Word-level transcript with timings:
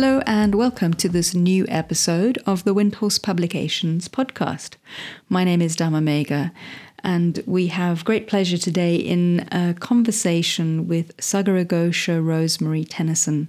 Hello, 0.00 0.22
and 0.26 0.54
welcome 0.54 0.94
to 0.94 1.08
this 1.08 1.34
new 1.34 1.66
episode 1.68 2.38
of 2.46 2.62
the 2.62 2.72
Windhorse 2.72 3.20
Publications 3.20 4.06
podcast. 4.06 4.76
My 5.28 5.42
name 5.42 5.60
is 5.60 5.74
Dhammamegha, 5.74 6.52
and 7.02 7.42
we 7.46 7.66
have 7.66 8.04
great 8.04 8.28
pleasure 8.28 8.58
today 8.58 8.94
in 8.94 9.48
a 9.50 9.74
conversation 9.74 10.86
with 10.86 11.16
Sagaraghosa 11.16 12.24
Rosemary 12.24 12.84
Tennyson, 12.84 13.48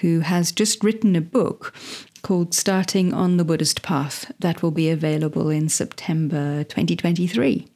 who 0.00 0.20
has 0.20 0.52
just 0.52 0.82
written 0.82 1.14
a 1.14 1.20
book 1.20 1.74
called 2.22 2.54
Starting 2.54 3.12
on 3.12 3.36
the 3.36 3.44
Buddhist 3.44 3.82
Path 3.82 4.32
that 4.38 4.62
will 4.62 4.70
be 4.70 4.88
available 4.88 5.50
in 5.50 5.68
September 5.68 6.64
2023. 6.64 7.68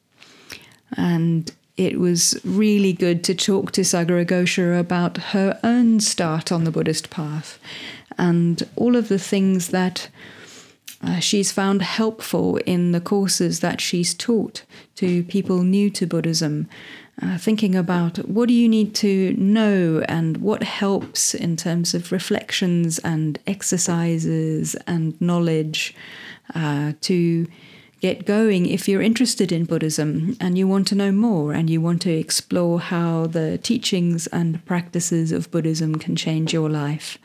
And 0.97 1.51
it 1.77 1.99
was 1.99 2.39
really 2.43 2.93
good 2.93 3.23
to 3.23 3.33
talk 3.33 3.71
to 3.71 3.81
Sagaraghosa 3.81 4.79
about 4.79 5.17
her 5.17 5.59
own 5.63 5.99
start 5.99 6.51
on 6.51 6.63
the 6.63 6.71
Buddhist 6.71 7.09
path 7.09 7.59
and 8.17 8.67
all 8.75 8.95
of 8.95 9.09
the 9.09 9.17
things 9.17 9.69
that 9.69 10.09
uh, 11.01 11.19
she's 11.19 11.51
found 11.51 11.81
helpful 11.81 12.57
in 12.57 12.91
the 12.91 13.01
courses 13.01 13.59
that 13.59 13.81
she's 13.81 14.13
taught 14.13 14.63
to 14.95 15.23
people 15.23 15.63
new 15.63 15.89
to 15.89 16.05
Buddhism. 16.05 16.69
Uh, 17.21 17.37
thinking 17.37 17.75
about 17.75 18.17
what 18.27 18.47
do 18.47 18.55
you 18.55 18.67
need 18.67 18.95
to 18.95 19.35
know 19.37 20.03
and 20.07 20.37
what 20.37 20.63
helps 20.63 21.35
in 21.35 21.55
terms 21.55 21.93
of 21.93 22.11
reflections 22.11 22.97
and 22.99 23.37
exercises 23.45 24.73
and 24.87 25.19
knowledge 25.21 25.93
uh, 26.55 26.93
to 27.01 27.45
get 28.03 28.25
going 28.25 28.65
if 28.65 28.85
you're 28.85 29.01
interested 29.01 29.49
in 29.49 29.63
Buddhism 29.63 30.35
and 30.41 30.57
you 30.57 30.67
want 30.67 30.85
to 30.85 30.93
know 30.93 31.09
more 31.09 31.53
and 31.53 31.69
you 31.69 31.79
want 31.79 32.01
to 32.01 32.11
explore 32.11 32.77
how 32.77 33.27
the 33.27 33.57
teachings 33.59 34.27
and 34.27 34.63
practices 34.65 35.31
of 35.31 35.49
Buddhism 35.51 35.95
can 35.95 36.13
change 36.13 36.51
your 36.51 36.69
life. 36.69 37.17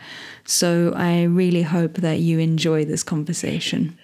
So 0.44 0.92
I 0.94 1.24
really 1.24 1.62
hope 1.62 1.94
that 1.94 2.20
you 2.20 2.38
enjoy 2.38 2.84
this 2.84 3.02
conversation. 3.02 3.98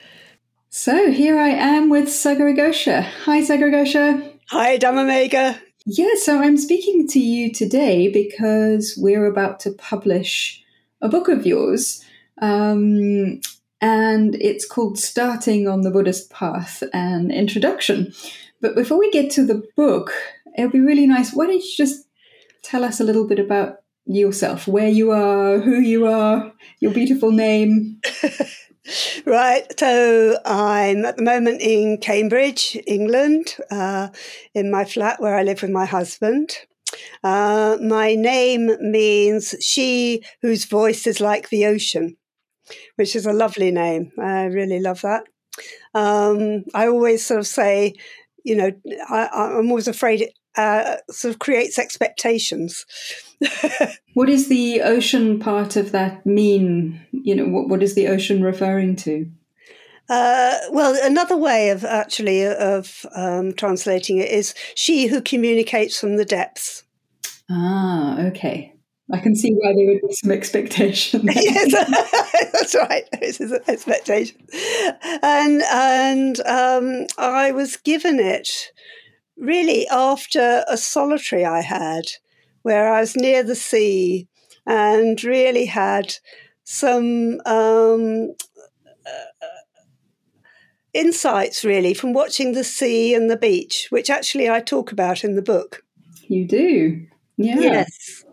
So 0.69 1.13
here 1.13 1.39
I 1.39 1.51
am 1.51 1.91
with 1.91 2.09
Sagaraghosa. 2.09 3.05
Hi, 3.25 3.41
Sagaraghosa. 3.41 4.33
Hi, 4.49 4.77
Megha. 4.77 5.61
Yeah, 5.87 6.15
so 6.17 6.41
I'm 6.41 6.57
speaking 6.57 7.07
to 7.07 7.21
you 7.21 7.53
today 7.53 8.11
because 8.11 8.99
we're 9.01 9.27
about 9.27 9.61
to 9.61 9.71
publish 9.71 10.61
a 11.01 11.09
book 11.09 11.29
of 11.29 11.47
yours. 11.47 12.05
Um, 12.43 13.41
and 13.81 14.35
it's 14.37 14.67
called 14.67 14.99
Starting 14.99 15.69
on 15.69 15.83
the 15.83 15.91
Buddhist 15.91 16.31
Path 16.31 16.83
An 16.93 17.31
Introduction. 17.31 18.13
But 18.61 18.75
before 18.75 18.99
we 18.99 19.11
get 19.11 19.31
to 19.33 19.45
the 19.45 19.63
book, 19.77 20.13
it 20.57 20.63
would 20.63 20.73
be 20.73 20.81
really 20.81 21.07
nice. 21.07 21.33
Why 21.33 21.47
don't 21.47 21.63
you 21.63 21.77
just 21.77 22.07
tell 22.63 22.85
us 22.85 23.01
a 23.01 23.05
little 23.05 23.27
bit 23.27 23.39
about 23.39 23.79
yourself, 24.07 24.67
where 24.67 24.89
you 24.89 25.11
are, 25.11 25.59
who 25.59 25.79
you 25.81 26.07
are, 26.07 26.53
your 26.81 26.93
beautiful 26.93 27.31
name? 27.31 28.01
right, 29.27 29.67
so 29.79 30.39
I'm 30.45 31.05
at 31.05 31.17
the 31.17 31.23
moment 31.23 31.61
in 31.61 31.99
Cambridge, 31.99 32.79
England, 32.87 33.57
uh, 33.71 34.09
in 34.55 34.71
my 34.71 34.85
flat 34.85 35.21
where 35.21 35.37
I 35.37 35.43
live 35.43 35.63
with 35.63 35.71
my 35.71 35.87
husband. 35.87 36.57
Uh, 37.23 37.77
my 37.83 38.15
name 38.15 38.71
means 38.81 39.55
she 39.61 40.23
whose 40.43 40.65
voice 40.65 41.07
is 41.07 41.21
like 41.21 41.49
the 41.49 41.67
ocean 41.67 42.17
which 42.97 43.15
is 43.17 43.27
a 43.27 43.33
lovely 43.33 43.71
name. 43.71 44.13
I 44.19 44.45
really 44.45 44.81
love 44.81 45.03
that. 45.03 45.25
Um, 45.95 46.65
I 46.75 46.89
always 46.89 47.25
sort 47.25 47.41
of 47.41 47.47
say, 47.47 47.95
you 48.45 48.57
know, 48.57 48.73
I, 49.09 49.59
am 49.59 49.69
always 49.71 49.89
afraid 49.89 50.23
it 50.23 50.35
uh, 50.57 50.97
sort 51.11 51.35
of 51.35 51.41
creates 51.41 51.79
expectations. 51.79 52.87
what 54.15 54.27
does 54.27 54.49
the 54.49 54.83
ocean 54.83 55.39
part 55.39 55.77
of 55.77 55.93
that 55.93 56.25
mean? 56.25 57.01
You 57.13 57.35
know, 57.37 57.47
what, 57.47 57.69
what 57.69 57.83
is 57.83 57.95
the 57.95 58.09
ocean 58.09 58.43
referring 58.43 58.97
to? 58.97 59.31
Uh, 60.09 60.59
well, 60.71 60.97
another 61.03 61.37
way 61.37 61.71
of 61.71 61.85
actually 61.85 62.47
of 62.47 63.07
um, 63.15 63.55
translating 63.55 64.19
it 64.19 64.31
is 64.31 64.55
she 64.75 65.07
who 65.07 65.23
communicates 65.23 65.99
from 65.99 66.17
the 66.17 66.27
depths. 66.27 66.85
Ah, 67.51 68.21
okay. 68.21 68.74
I 69.13 69.19
can 69.19 69.37
see 69.37 69.53
why 69.53 69.75
there 69.75 69.87
would 69.87 70.09
be 70.09 70.15
some 70.15 70.33
expectation. 70.33 71.27
yes, 71.35 71.73
that's 72.53 72.75
right. 72.75 73.05
This 73.21 73.41
is 73.41 73.53
an 73.53 73.61
expectation, 73.69 74.47
and 75.23 75.63
and 75.63 76.41
um, 76.47 77.07
I 77.19 77.53
was 77.53 77.77
given 77.77 78.19
it 78.19 78.49
really 79.37 79.87
after 79.89 80.65
a 80.69 80.77
solitary 80.79 81.45
I 81.45 81.61
had, 81.61 82.05
where 82.63 82.91
I 82.91 83.01
was 83.01 83.15
near 83.15 83.43
the 83.43 83.55
sea 83.55 84.27
and 84.67 85.23
really 85.23 85.67
had 85.67 86.15
some 86.65 87.43
um, 87.45 88.35
uh, 89.07 89.47
insights 90.95 91.63
really 91.63 91.93
from 91.93 92.15
watching 92.15 92.53
the 92.53 92.65
sea 92.65 93.15
and 93.15 93.31
the 93.31 93.37
beach, 93.37 93.89
which 93.91 94.09
actually 94.09 94.49
I 94.49 94.61
talk 94.61 94.93
about 94.93 95.25
in 95.25 95.35
the 95.35 95.43
book. 95.43 95.83
You 96.27 96.47
do, 96.47 97.07
yeah. 97.37 97.59
Yes. 97.59 98.25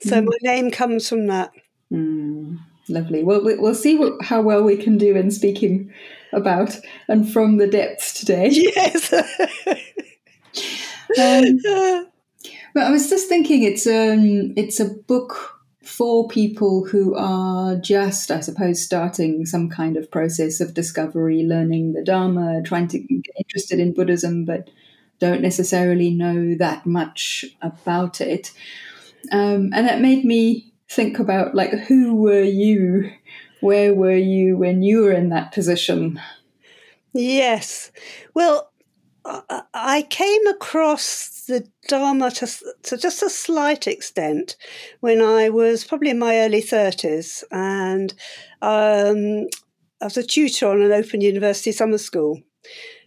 So 0.00 0.20
mm. 0.20 0.26
my 0.26 0.36
name 0.42 0.70
comes 0.70 1.08
from 1.08 1.26
that. 1.26 1.52
Mm, 1.92 2.58
lovely. 2.88 3.24
Well, 3.24 3.40
we'll 3.42 3.74
see 3.74 3.96
what, 3.96 4.22
how 4.22 4.40
well 4.40 4.62
we 4.62 4.76
can 4.76 4.98
do 4.98 5.16
in 5.16 5.30
speaking 5.30 5.92
about 6.32 6.76
and 7.08 7.30
from 7.30 7.56
the 7.58 7.66
depths 7.66 8.12
today. 8.12 8.50
Yes. 8.52 9.12
um, 11.18 11.58
but 12.74 12.84
I 12.84 12.90
was 12.90 13.08
just 13.08 13.28
thinking, 13.28 13.62
it's 13.62 13.86
um, 13.86 14.52
it's 14.56 14.80
a 14.80 14.86
book 14.86 15.58
for 15.82 16.28
people 16.28 16.84
who 16.84 17.14
are 17.14 17.76
just, 17.76 18.30
I 18.30 18.40
suppose, 18.40 18.82
starting 18.82 19.46
some 19.46 19.70
kind 19.70 19.96
of 19.96 20.10
process 20.10 20.60
of 20.60 20.74
discovery, 20.74 21.42
learning 21.42 21.94
the 21.94 22.04
Dharma, 22.04 22.62
trying 22.62 22.88
to 22.88 22.98
get 22.98 23.34
interested 23.38 23.80
in 23.80 23.94
Buddhism, 23.94 24.44
but 24.44 24.68
don't 25.18 25.40
necessarily 25.40 26.10
know 26.10 26.54
that 26.56 26.84
much 26.84 27.44
about 27.62 28.20
it. 28.20 28.52
Um, 29.32 29.70
and 29.74 29.86
it 29.86 30.00
made 30.00 30.24
me 30.24 30.72
think 30.88 31.18
about 31.18 31.54
like 31.54 31.70
who 31.70 32.16
were 32.16 32.42
you? 32.42 33.10
Where 33.60 33.92
were 33.94 34.16
you 34.16 34.56
when 34.56 34.82
you 34.82 35.02
were 35.02 35.12
in 35.12 35.30
that 35.30 35.52
position? 35.52 36.20
Yes. 37.12 37.90
Well, 38.34 38.70
I 39.74 40.06
came 40.08 40.46
across 40.46 41.44
the 41.46 41.66
Dharma 41.86 42.30
to, 42.32 42.46
to, 42.84 42.96
just 42.96 43.22
a 43.22 43.30
slight 43.30 43.86
extent 43.86 44.56
when 45.00 45.20
I 45.20 45.48
was 45.48 45.84
probably 45.84 46.10
in 46.10 46.18
my 46.18 46.38
early 46.38 46.62
30s. 46.62 47.42
And 47.50 48.12
um, 48.62 49.48
I 50.00 50.04
was 50.04 50.16
a 50.16 50.22
tutor 50.22 50.68
on 50.68 50.80
an 50.80 50.92
open 50.92 51.20
university 51.20 51.72
summer 51.72 51.98
school. 51.98 52.40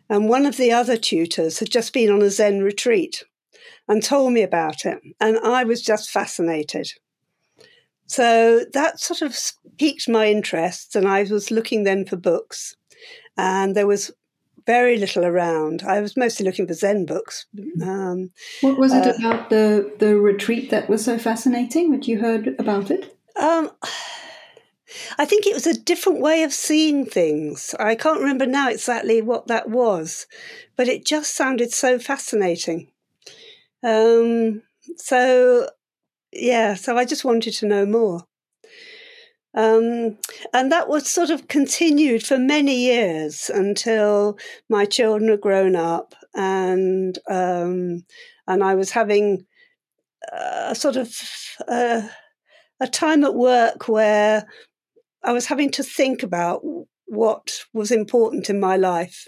And 0.10 0.28
one 0.28 0.46
of 0.46 0.58
the 0.58 0.72
other 0.72 0.98
tutors 0.98 1.60
had 1.60 1.72
just 1.72 1.94
been 1.94 2.12
on 2.12 2.22
a 2.22 2.30
Zen 2.30 2.62
retreat 2.62 3.24
and 3.88 4.04
told 4.04 4.34
me 4.34 4.42
about 4.42 4.86
it. 4.86 5.00
And 5.20 5.38
I 5.40 5.64
was 5.64 5.82
just 5.82 6.10
fascinated. 6.10 6.94
So 8.08 8.66
that 8.74 9.00
sort 9.00 9.22
of 9.22 9.38
piqued 9.78 10.10
my 10.10 10.28
interest, 10.28 10.96
and 10.96 11.08
I 11.08 11.24
was 11.24 11.52
looking 11.52 11.84
then 11.84 12.06
for 12.06 12.18
books. 12.18 12.76
And 13.38 13.76
there 13.76 13.88
was 13.88 14.12
very 14.66 14.98
little 14.98 15.26
around. 15.26 15.84
I 15.84 16.02
was 16.02 16.18
mostly 16.18 16.46
looking 16.46 16.68
for 16.68 16.74
Zen 16.74 17.06
books. 17.06 17.46
Um, 17.82 18.32
what 18.62 18.78
was 18.78 18.94
it 18.94 19.08
uh, 19.08 19.14
about 19.18 19.50
the, 19.50 19.94
the 20.00 20.18
retreat 20.18 20.70
that 20.70 20.90
was 20.90 21.04
so 21.04 21.18
fascinating 21.18 21.92
that 21.92 22.08
you 22.08 22.20
heard 22.20 22.56
about 22.60 22.92
it? 22.92 23.18
Um, 23.40 23.72
I 25.18 25.26
think 25.26 25.46
it 25.46 25.54
was 25.54 25.68
a 25.68 25.80
different 25.80 26.20
way 26.20 26.44
of 26.44 26.54
seeing 26.54 27.06
things. 27.06 27.74
I 27.80 27.96
can't 27.96 28.20
remember 28.20 28.46
now 28.46 28.70
exactly 28.70 29.22
what 29.22 29.48
that 29.48 29.70
was, 29.70 30.28
but 30.76 30.88
it 30.88 31.06
just 31.06 31.34
sounded 31.34 31.72
so 31.72 31.98
fascinating. 31.98 32.92
Um, 33.84 34.62
so, 34.98 35.70
yeah, 36.32 36.76
so 36.76 36.98
I 36.98 37.06
just 37.06 37.26
wanted 37.26 37.54
to 37.54 37.66
know 37.66 37.86
more. 37.86 38.26
Um, 39.54 40.18
and 40.54 40.72
that 40.72 40.88
was 40.88 41.10
sort 41.10 41.30
of 41.30 41.50
continued 41.50 42.26
for 42.26 42.38
many 42.38 42.76
years 42.76 43.50
until 43.54 44.38
my 44.70 44.86
children 44.86 45.30
had 45.30 45.42
grown 45.42 45.76
up 45.76 46.16
and 46.34 47.20
um, 47.30 48.06
and 48.48 48.64
I 48.64 48.76
was 48.76 48.92
having 48.92 49.46
a 50.32 50.74
sort 50.74 50.96
of 50.96 51.14
uh, 51.68 52.08
a 52.80 52.88
time 52.88 53.24
at 53.26 53.36
work 53.36 53.88
where 53.88 54.48
I 55.24 55.34
was 55.34 55.46
having 55.46 55.70
to 55.72 55.84
think 55.84 56.24
about 56.24 56.62
what 57.06 57.60
was 57.74 57.92
important 57.92 58.50
in 58.50 58.60
my 58.60 58.78
life. 58.78 59.28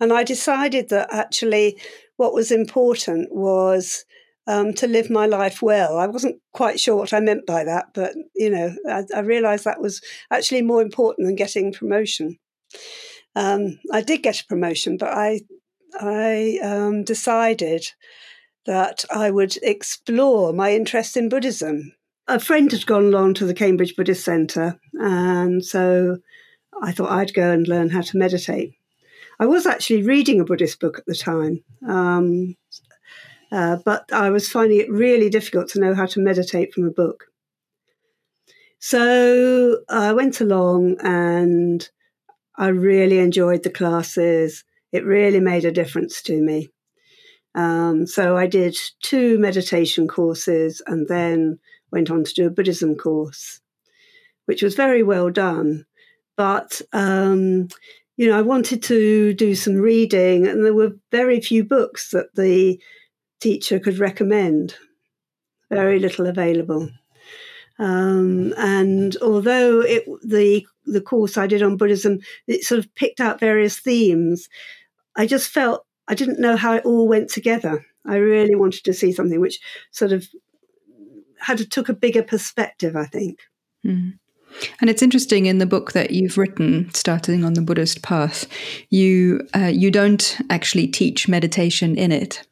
And 0.00 0.12
I 0.12 0.24
decided 0.24 0.88
that 0.88 1.08
actually 1.12 1.80
what 2.16 2.34
was 2.34 2.50
important 2.50 3.28
was 3.32 4.04
um, 4.46 4.74
to 4.74 4.86
live 4.86 5.10
my 5.10 5.26
life 5.26 5.62
well. 5.62 5.98
I 5.98 6.06
wasn't 6.06 6.40
quite 6.52 6.78
sure 6.78 6.96
what 6.96 7.12
I 7.12 7.20
meant 7.20 7.46
by 7.46 7.64
that, 7.64 7.86
but 7.94 8.14
you 8.34 8.50
know, 8.50 8.74
I, 8.88 9.04
I 9.14 9.20
realised 9.20 9.64
that 9.64 9.80
was 9.80 10.00
actually 10.30 10.62
more 10.62 10.82
important 10.82 11.26
than 11.26 11.36
getting 11.36 11.72
promotion. 11.72 12.38
Um, 13.36 13.78
I 13.92 14.02
did 14.02 14.22
get 14.22 14.40
a 14.40 14.46
promotion, 14.46 14.96
but 14.96 15.10
I 15.10 15.40
I 16.00 16.58
um, 16.62 17.04
decided 17.04 17.86
that 18.66 19.04
I 19.10 19.30
would 19.30 19.56
explore 19.62 20.52
my 20.52 20.72
interest 20.74 21.16
in 21.16 21.28
Buddhism 21.28 21.92
a 22.26 22.40
friend 22.40 22.70
had 22.72 22.86
gone 22.86 23.04
along 23.04 23.34
to 23.34 23.46
the 23.46 23.54
Cambridge 23.54 23.96
Buddhist 23.96 24.24
Centre, 24.24 24.78
and 24.94 25.64
so 25.64 26.18
I 26.82 26.92
thought 26.92 27.10
I'd 27.10 27.34
go 27.34 27.50
and 27.50 27.68
learn 27.68 27.90
how 27.90 28.00
to 28.00 28.16
meditate. 28.16 28.74
I 29.40 29.46
was 29.46 29.66
actually 29.66 30.02
reading 30.02 30.40
a 30.40 30.44
Buddhist 30.44 30.80
book 30.80 30.98
at 30.98 31.06
the 31.06 31.14
time, 31.14 31.62
um, 31.88 32.56
uh, 33.50 33.78
but 33.84 34.12
I 34.12 34.30
was 34.30 34.48
finding 34.48 34.80
it 34.80 34.90
really 34.90 35.30
difficult 35.30 35.68
to 35.70 35.80
know 35.80 35.94
how 35.94 36.06
to 36.06 36.20
meditate 36.20 36.72
from 36.72 36.84
a 36.84 36.90
book. 36.90 37.24
So 38.78 39.78
I 39.88 40.12
went 40.12 40.40
along 40.40 40.96
and 41.02 41.88
I 42.56 42.68
really 42.68 43.18
enjoyed 43.18 43.62
the 43.62 43.70
classes. 43.70 44.62
It 44.92 45.04
really 45.04 45.40
made 45.40 45.64
a 45.64 45.72
difference 45.72 46.22
to 46.22 46.40
me. 46.40 46.68
Um, 47.54 48.06
so 48.06 48.36
I 48.36 48.46
did 48.46 48.76
two 49.00 49.38
meditation 49.38 50.06
courses 50.06 50.82
and 50.86 51.08
then 51.08 51.58
went 51.90 52.10
on 52.10 52.24
to 52.24 52.34
do 52.34 52.46
a 52.46 52.50
Buddhism 52.50 52.94
course, 52.94 53.60
which 54.46 54.62
was 54.62 54.74
very 54.74 55.02
well 55.02 55.30
done. 55.30 55.86
But, 56.36 56.82
um, 56.92 57.68
you 58.16 58.28
know, 58.28 58.38
I 58.38 58.42
wanted 58.42 58.82
to 58.84 59.34
do 59.34 59.54
some 59.54 59.74
reading, 59.74 60.46
and 60.46 60.64
there 60.64 60.74
were 60.74 60.96
very 61.10 61.40
few 61.40 61.64
books 61.64 62.10
that 62.10 62.34
the 62.34 62.80
teacher 63.40 63.78
could 63.80 63.98
recommend, 63.98 64.76
very 65.70 65.98
little 65.98 66.26
available. 66.26 66.90
Um, 67.78 68.54
and 68.56 69.16
although 69.16 69.80
it, 69.80 70.04
the 70.22 70.64
the 70.86 71.00
course 71.00 71.36
I 71.36 71.46
did 71.46 71.62
on 71.62 71.76
Buddhism, 71.76 72.20
it 72.46 72.62
sort 72.62 72.78
of 72.78 72.94
picked 72.94 73.20
out 73.20 73.40
various 73.40 73.78
themes, 73.78 74.48
I 75.16 75.26
just 75.26 75.50
felt 75.50 75.84
I 76.06 76.14
didn't 76.14 76.40
know 76.40 76.56
how 76.56 76.74
it 76.74 76.84
all 76.84 77.08
went 77.08 77.30
together. 77.30 77.84
I 78.06 78.16
really 78.16 78.54
wanted 78.54 78.84
to 78.84 78.92
see 78.92 79.12
something 79.12 79.40
which 79.40 79.58
sort 79.90 80.12
of 80.12 80.28
had 81.40 81.58
to, 81.58 81.66
took 81.66 81.88
a 81.88 81.94
bigger 81.94 82.22
perspective. 82.22 82.94
I 82.94 83.06
think. 83.06 83.40
Mm. 83.84 84.18
And 84.80 84.88
it's 84.88 85.02
interesting 85.02 85.46
in 85.46 85.58
the 85.58 85.66
book 85.66 85.92
that 85.92 86.10
you've 86.10 86.38
written, 86.38 86.90
starting 86.94 87.44
on 87.44 87.54
the 87.54 87.62
Buddhist 87.62 88.02
path, 88.02 88.46
you 88.90 89.46
uh, 89.54 89.66
you 89.66 89.90
don't 89.90 90.38
actually 90.50 90.86
teach 90.86 91.28
meditation 91.28 91.96
in 91.96 92.12
it. 92.12 92.46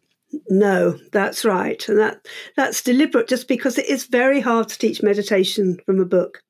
No, 0.49 0.99
that's 1.13 1.45
right, 1.45 1.87
and 1.89 1.99
that 1.99 2.27
that's 2.57 2.83
deliberate. 2.83 3.29
Just 3.29 3.49
because 3.49 3.79
it 3.79 3.87
is 3.87 4.07
very 4.07 4.41
hard 4.41 4.69
to 4.69 4.79
teach 4.79 5.03
meditation 5.03 5.79
from 5.85 6.01
a 6.01 6.07
book. 6.07 6.43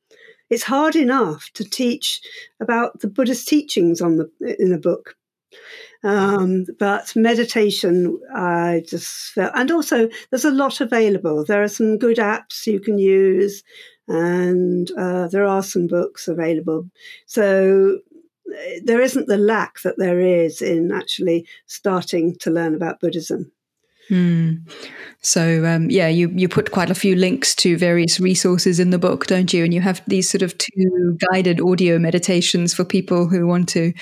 It's 0.50 0.64
hard 0.64 0.96
enough 0.96 1.50
to 1.54 1.64
teach 1.64 2.20
about 2.60 3.00
the 3.00 3.08
Buddhist 3.08 3.48
teachings 3.48 4.00
on 4.00 4.16
the 4.16 4.56
in 4.58 4.72
a 4.72 4.78
book. 4.78 5.16
Um, 6.04 6.66
but 6.78 7.14
meditation, 7.14 8.18
I 8.34 8.82
just 8.86 9.32
felt, 9.32 9.52
and 9.54 9.70
also 9.70 10.08
there's 10.30 10.44
a 10.44 10.50
lot 10.50 10.80
available. 10.80 11.44
There 11.44 11.62
are 11.62 11.68
some 11.68 11.96
good 11.96 12.16
apps 12.16 12.66
you 12.66 12.80
can 12.80 12.98
use, 12.98 13.62
and 14.08 14.90
uh, 14.98 15.28
there 15.28 15.46
are 15.46 15.62
some 15.62 15.86
books 15.86 16.26
available. 16.26 16.90
So 17.26 18.00
eh, 18.52 18.80
there 18.84 19.00
isn't 19.00 19.28
the 19.28 19.38
lack 19.38 19.80
that 19.82 19.96
there 19.96 20.20
is 20.20 20.60
in 20.60 20.90
actually 20.90 21.46
starting 21.66 22.36
to 22.40 22.50
learn 22.50 22.74
about 22.74 23.00
Buddhism. 23.00 23.52
Hmm. 24.08 24.54
So 25.20 25.64
um, 25.64 25.88
yeah, 25.88 26.08
you 26.08 26.30
you 26.34 26.48
put 26.48 26.72
quite 26.72 26.90
a 26.90 26.94
few 26.94 27.14
links 27.14 27.54
to 27.56 27.76
various 27.76 28.18
resources 28.18 28.80
in 28.80 28.90
the 28.90 28.98
book, 28.98 29.26
don't 29.26 29.52
you? 29.52 29.62
And 29.64 29.72
you 29.72 29.80
have 29.80 30.02
these 30.06 30.28
sort 30.28 30.42
of 30.42 30.56
two 30.58 31.16
guided 31.30 31.60
audio 31.60 31.98
meditations 31.98 32.74
for 32.74 32.84
people 32.84 33.28
who 33.28 33.46
want 33.46 33.68
to 33.70 33.92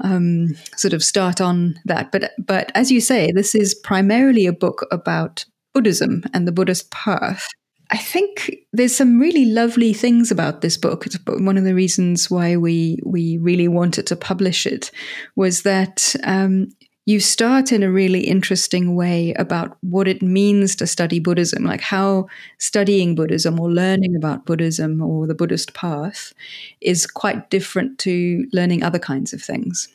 um, 0.00 0.54
sort 0.76 0.94
of 0.94 1.02
start 1.02 1.40
on 1.40 1.74
that. 1.84 2.12
But 2.12 2.32
but 2.38 2.70
as 2.74 2.92
you 2.92 3.00
say, 3.00 3.32
this 3.32 3.54
is 3.54 3.74
primarily 3.74 4.46
a 4.46 4.52
book 4.52 4.86
about 4.92 5.44
Buddhism 5.74 6.22
and 6.32 6.46
the 6.46 6.52
Buddhist 6.52 6.90
path. 6.92 7.48
I 7.90 7.98
think 7.98 8.56
there's 8.72 8.96
some 8.96 9.18
really 9.18 9.44
lovely 9.44 9.92
things 9.92 10.30
about 10.30 10.62
this 10.62 10.78
book. 10.78 11.04
It's 11.04 11.18
one 11.26 11.58
of 11.58 11.64
the 11.64 11.74
reasons 11.74 12.30
why 12.30 12.56
we 12.56 12.98
we 13.04 13.36
really 13.38 13.68
wanted 13.68 14.06
to 14.06 14.16
publish 14.16 14.64
it 14.64 14.90
was 15.36 15.62
that 15.62 16.14
um, 16.22 16.68
you 17.04 17.18
start 17.18 17.72
in 17.72 17.82
a 17.82 17.90
really 17.90 18.20
interesting 18.20 18.94
way 18.94 19.34
about 19.34 19.76
what 19.80 20.06
it 20.06 20.22
means 20.22 20.76
to 20.76 20.86
study 20.86 21.18
Buddhism, 21.18 21.64
like 21.64 21.80
how 21.80 22.26
studying 22.58 23.16
Buddhism 23.16 23.58
or 23.58 23.70
learning 23.70 24.14
about 24.14 24.46
Buddhism 24.46 25.02
or 25.02 25.26
the 25.26 25.34
Buddhist 25.34 25.74
path 25.74 26.32
is 26.80 27.06
quite 27.06 27.50
different 27.50 27.98
to 28.00 28.46
learning 28.52 28.84
other 28.84 29.00
kinds 29.00 29.32
of 29.32 29.42
things. 29.42 29.88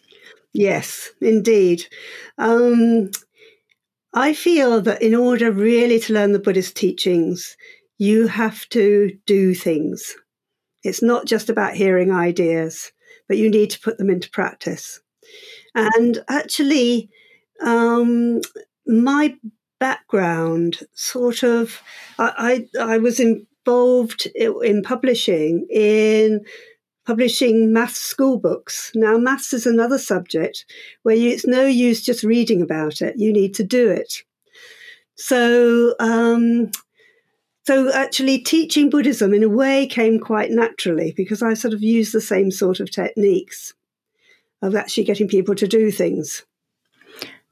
Yes, 0.54 1.09
indeed. 1.21 1.86
Um, 2.38 3.12
I 4.13 4.33
feel 4.33 4.81
that 4.81 5.01
in 5.01 5.15
order 5.15 5.51
really 5.51 6.00
to 6.01 6.13
learn 6.13 6.33
the 6.33 6.39
Buddhist 6.39 6.75
teachings, 6.75 7.56
you 7.98 8.27
have 8.27 8.68
to 8.69 9.18
do 9.25 9.54
things. 9.54 10.15
It's 10.83 11.01
not 11.01 11.25
just 11.25 11.50
about 11.50 11.75
hearing 11.75 12.12
ideas, 12.12 12.92
but 13.27 13.38
you 13.38 13.50
need 13.50 13.69
to 13.71 13.80
put 13.80 13.98
them 13.98 14.09
into 14.09 14.30
practice. 14.30 15.00
And 15.75 16.24
actually, 16.29 17.09
um, 17.62 18.41
my 18.85 19.35
background 19.79 20.79
sort 20.94 21.44
of, 21.44 21.81
I, 22.18 22.68
I, 22.79 22.94
I 22.94 22.97
was 22.97 23.19
involved 23.19 24.27
in 24.35 24.81
publishing 24.81 25.68
in 25.69 26.45
publishing 27.06 27.71
maths 27.71 28.01
school 28.01 28.38
books. 28.38 28.91
Now, 28.94 29.18
maths 29.18 29.53
is 29.53 29.65
another 29.65 29.97
subject 29.97 30.65
where 31.03 31.15
you, 31.15 31.30
it's 31.30 31.47
no 31.47 31.65
use 31.65 32.03
just 32.03 32.23
reading 32.23 32.62
about 32.62 33.01
it, 33.01 33.15
you 33.18 33.31
need 33.31 33.53
to 33.56 33.63
do 33.63 33.89
it. 33.89 34.23
So, 35.15 35.95
um, 36.00 36.71
so 37.65 37.91
actually, 37.94 38.39
teaching 38.39 38.89
Buddhism 38.89 39.33
in 39.33 39.44
a 39.44 39.50
way 39.50 39.88
came 39.88 40.19
quite 40.19 40.51
naturally 40.51 41.13
because 41.15 41.41
I 41.41 41.53
sort 41.53 41.73
of 41.73 41.81
used 41.81 42.13
the 42.13 42.21
same 42.21 42.51
sort 42.51 42.80
of 42.80 42.91
techniques 42.91 43.73
of 44.62 44.75
actually 44.75 45.04
getting 45.04 45.27
people 45.27 45.56
to 45.56 45.68
do 45.68 45.92
things. 45.92 46.45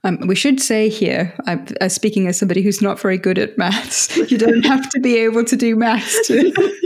Um, 0.04 0.20
we 0.28 0.36
should 0.36 0.62
say 0.62 0.88
here, 0.88 1.34
I'm 1.48 1.66
uh, 1.82 1.90
speaking 1.90 2.28
as 2.28 2.38
somebody 2.38 2.62
who's 2.62 2.82
not 2.82 3.00
very 3.00 3.18
good 3.18 3.40
at 3.40 3.58
maths, 3.58 4.16
you 4.32 4.38
don't 4.38 4.64
have 4.64 4.88
to 4.92 5.00
be 5.00 5.18
able 5.18 5.44
to 5.44 5.56
do 5.56 5.76
maths. 5.76 6.28
To 6.28 6.36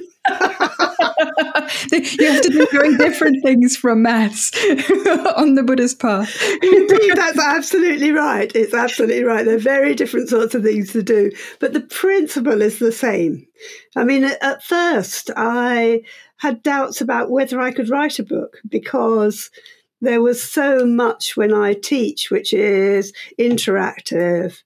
you 1.91 2.31
have 2.31 2.41
to 2.41 2.49
do 2.49 2.67
very 2.71 2.95
different 2.97 3.43
things 3.43 3.75
from 3.75 4.03
maths 4.03 4.51
on 5.35 5.55
the 5.55 5.63
Buddhist 5.63 5.99
path. 5.99 6.41
Indeed, 6.61 7.13
that's 7.15 7.39
absolutely 7.39 8.11
right. 8.11 8.51
It's 8.55 8.73
absolutely 8.73 9.23
right. 9.23 9.45
They're 9.45 9.57
very 9.57 9.95
different 9.95 10.29
sorts 10.29 10.55
of 10.55 10.63
things 10.63 10.93
to 10.93 11.03
do, 11.03 11.31
but 11.59 11.73
the 11.73 11.81
principle 11.81 12.61
is 12.61 12.79
the 12.79 12.91
same. 12.91 13.45
I 13.97 14.03
mean, 14.03 14.23
at 14.23 14.63
first, 14.63 15.29
I 15.35 16.01
had 16.37 16.63
doubts 16.63 17.01
about 17.01 17.31
whether 17.31 17.59
I 17.59 17.71
could 17.71 17.89
write 17.89 18.19
a 18.19 18.23
book 18.23 18.57
because 18.69 19.49
there 20.01 20.21
was 20.21 20.41
so 20.41 20.85
much 20.85 21.35
when 21.35 21.53
I 21.53 21.73
teach, 21.73 22.31
which 22.31 22.53
is 22.53 23.13
interactive 23.39 24.61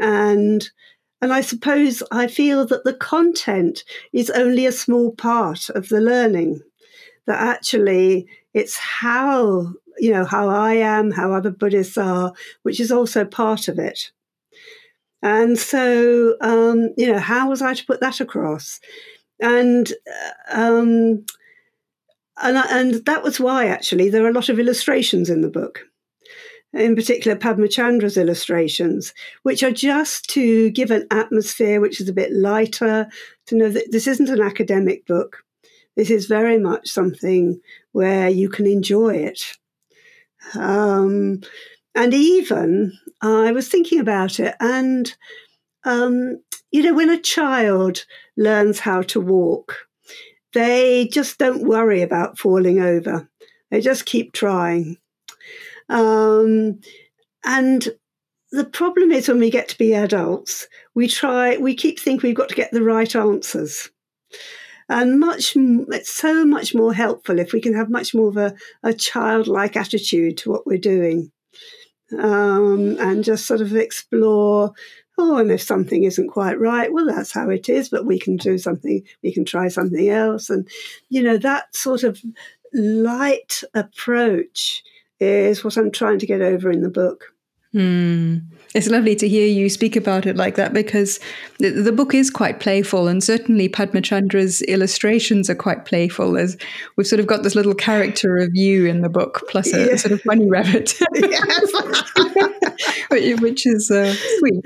and 0.00 0.68
and 1.22 1.34
I 1.34 1.42
suppose 1.42 2.02
I 2.10 2.26
feel 2.26 2.64
that 2.66 2.84
the 2.84 2.94
content 2.94 3.84
is 4.12 4.30
only 4.30 4.64
a 4.64 4.72
small 4.72 5.12
part 5.12 5.68
of 5.68 5.90
the 5.90 6.00
learning. 6.00 6.62
That 7.26 7.40
actually 7.40 8.26
it's 8.54 8.76
how 8.76 9.74
you 9.98 10.10
know 10.10 10.24
how 10.24 10.48
I 10.48 10.74
am, 10.74 11.10
how 11.10 11.32
other 11.32 11.50
Buddhists 11.50 11.98
are, 11.98 12.32
which 12.62 12.80
is 12.80 12.90
also 12.90 13.24
part 13.24 13.68
of 13.68 13.78
it. 13.78 14.10
And 15.22 15.58
so, 15.58 16.36
um, 16.40 16.94
you 16.96 17.12
know, 17.12 17.18
how 17.18 17.50
was 17.50 17.60
I 17.60 17.74
to 17.74 17.84
put 17.84 18.00
that 18.00 18.20
across? 18.20 18.80
And 19.38 19.92
uh, 20.10 20.62
um, 20.62 21.26
and, 22.42 22.56
and 22.56 23.04
that 23.06 23.22
was 23.22 23.40
why, 23.40 23.66
actually, 23.66 24.08
there 24.08 24.24
are 24.24 24.30
a 24.30 24.32
lot 24.32 24.48
of 24.48 24.58
illustrations 24.58 25.30
in 25.30 25.40
the 25.40 25.48
book, 25.48 25.80
in 26.72 26.94
particular 26.94 27.36
Padmachandra's 27.36 28.16
illustrations, 28.16 29.12
which 29.42 29.62
are 29.62 29.72
just 29.72 30.28
to 30.30 30.70
give 30.70 30.90
an 30.90 31.06
atmosphere 31.10 31.80
which 31.80 32.00
is 32.00 32.08
a 32.08 32.14
bit 32.14 32.32
lighter, 32.32 33.08
to 33.46 33.56
know 33.56 33.68
that 33.68 33.90
this 33.90 34.06
isn't 34.06 34.28
an 34.28 34.40
academic 34.40 35.06
book. 35.06 35.38
This 35.96 36.10
is 36.10 36.26
very 36.26 36.58
much 36.58 36.88
something 36.88 37.60
where 37.92 38.28
you 38.28 38.48
can 38.48 38.66
enjoy 38.66 39.16
it. 39.16 39.42
Um, 40.54 41.40
and 41.94 42.14
even 42.14 42.92
I 43.20 43.52
was 43.52 43.68
thinking 43.68 44.00
about 44.00 44.40
it, 44.40 44.54
and 44.60 45.14
um, 45.84 46.40
you 46.70 46.82
know, 46.82 46.94
when 46.94 47.10
a 47.10 47.20
child 47.20 48.04
learns 48.36 48.78
how 48.78 49.02
to 49.02 49.20
walk, 49.20 49.88
they 50.52 51.08
just 51.12 51.38
don't 51.38 51.66
worry 51.66 52.02
about 52.02 52.38
falling 52.38 52.80
over. 52.80 53.28
They 53.70 53.80
just 53.80 54.06
keep 54.06 54.32
trying. 54.32 54.98
Um, 55.88 56.80
and 57.44 57.88
the 58.52 58.64
problem 58.64 59.12
is 59.12 59.28
when 59.28 59.38
we 59.38 59.50
get 59.50 59.68
to 59.68 59.78
be 59.78 59.94
adults, 59.94 60.66
we 60.94 61.06
try, 61.06 61.56
we 61.56 61.74
keep 61.74 62.00
thinking 62.00 62.28
we've 62.28 62.36
got 62.36 62.48
to 62.48 62.54
get 62.54 62.72
the 62.72 62.82
right 62.82 63.14
answers. 63.14 63.90
And 64.88 65.20
much, 65.20 65.54
it's 65.56 66.12
so 66.12 66.44
much 66.44 66.74
more 66.74 66.92
helpful 66.92 67.38
if 67.38 67.52
we 67.52 67.60
can 67.60 67.74
have 67.74 67.90
much 67.90 68.12
more 68.12 68.28
of 68.28 68.36
a, 68.36 68.54
a 68.82 68.92
childlike 68.92 69.76
attitude 69.76 70.36
to 70.38 70.50
what 70.50 70.66
we're 70.66 70.78
doing. 70.78 71.30
Um, 72.18 72.96
and 72.98 73.22
just 73.22 73.46
sort 73.46 73.60
of 73.60 73.76
explore 73.76 74.72
oh, 75.20 75.36
and 75.36 75.52
if 75.52 75.62
something 75.62 76.04
isn't 76.04 76.28
quite 76.28 76.58
right, 76.58 76.92
well, 76.92 77.06
that's 77.06 77.32
how 77.32 77.50
it 77.50 77.68
is, 77.68 77.88
but 77.88 78.06
we 78.06 78.18
can 78.18 78.36
do 78.36 78.56
something, 78.58 79.02
we 79.22 79.32
can 79.32 79.44
try 79.44 79.68
something 79.68 80.08
else. 80.08 80.48
And, 80.48 80.66
you 81.10 81.22
know, 81.22 81.36
that 81.38 81.76
sort 81.76 82.02
of 82.02 82.20
light 82.72 83.62
approach 83.74 84.82
is 85.20 85.62
what 85.62 85.76
I'm 85.76 85.90
trying 85.90 86.18
to 86.20 86.26
get 86.26 86.40
over 86.40 86.70
in 86.70 86.82
the 86.82 86.88
book. 86.88 87.34
Mm. 87.74 88.42
It's 88.74 88.88
lovely 88.88 89.14
to 89.16 89.28
hear 89.28 89.46
you 89.46 89.68
speak 89.68 89.96
about 89.96 90.24
it 90.26 90.36
like 90.36 90.54
that 90.56 90.72
because 90.72 91.20
the, 91.58 91.70
the, 91.70 91.92
book 91.92 92.14
is 92.14 92.30
quite 92.30 92.60
playful, 92.60 93.08
and 93.08 93.22
certainly 93.22 93.68
Padmachandra's 93.68 94.62
illustrations 94.62 95.50
are 95.50 95.56
quite 95.56 95.84
playful. 95.84 96.36
As 96.36 96.56
we've 96.96 97.06
sort 97.06 97.20
of 97.20 97.26
got 97.26 97.44
this 97.44 97.54
little 97.54 97.74
character 97.74 98.38
of 98.38 98.50
you 98.54 98.86
in 98.86 99.02
the 99.02 99.08
book, 99.08 99.44
plus 99.48 99.72
a, 99.72 99.86
yeah. 99.86 99.94
sort 99.96 100.12
of 100.12 100.20
bunny 100.24 100.48
rabbit, 100.48 100.94
which 103.40 103.66
is 103.66 103.90
uh, 103.90 104.14
sweet. 104.38 104.64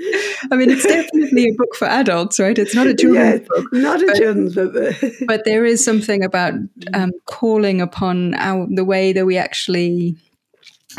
I 0.51 0.55
mean, 0.55 0.71
it's 0.71 0.85
definitely 0.85 1.49
a 1.49 1.53
book 1.53 1.75
for 1.75 1.87
adults, 1.87 2.39
right? 2.39 2.57
It's 2.57 2.75
not 2.75 2.87
a 2.87 2.95
children's 2.95 3.41
yeah, 3.41 3.47
book, 3.47 3.65
not 3.71 4.01
a 4.01 4.05
but, 4.05 4.15
children's 4.15 4.55
book, 4.55 4.95
but 5.27 5.43
there 5.45 5.65
is 5.65 5.83
something 5.83 6.23
about 6.23 6.53
um, 6.93 7.11
calling 7.25 7.81
upon 7.81 8.35
our, 8.35 8.67
the 8.69 8.85
way 8.85 9.13
that 9.13 9.25
we 9.25 9.37
actually 9.37 10.15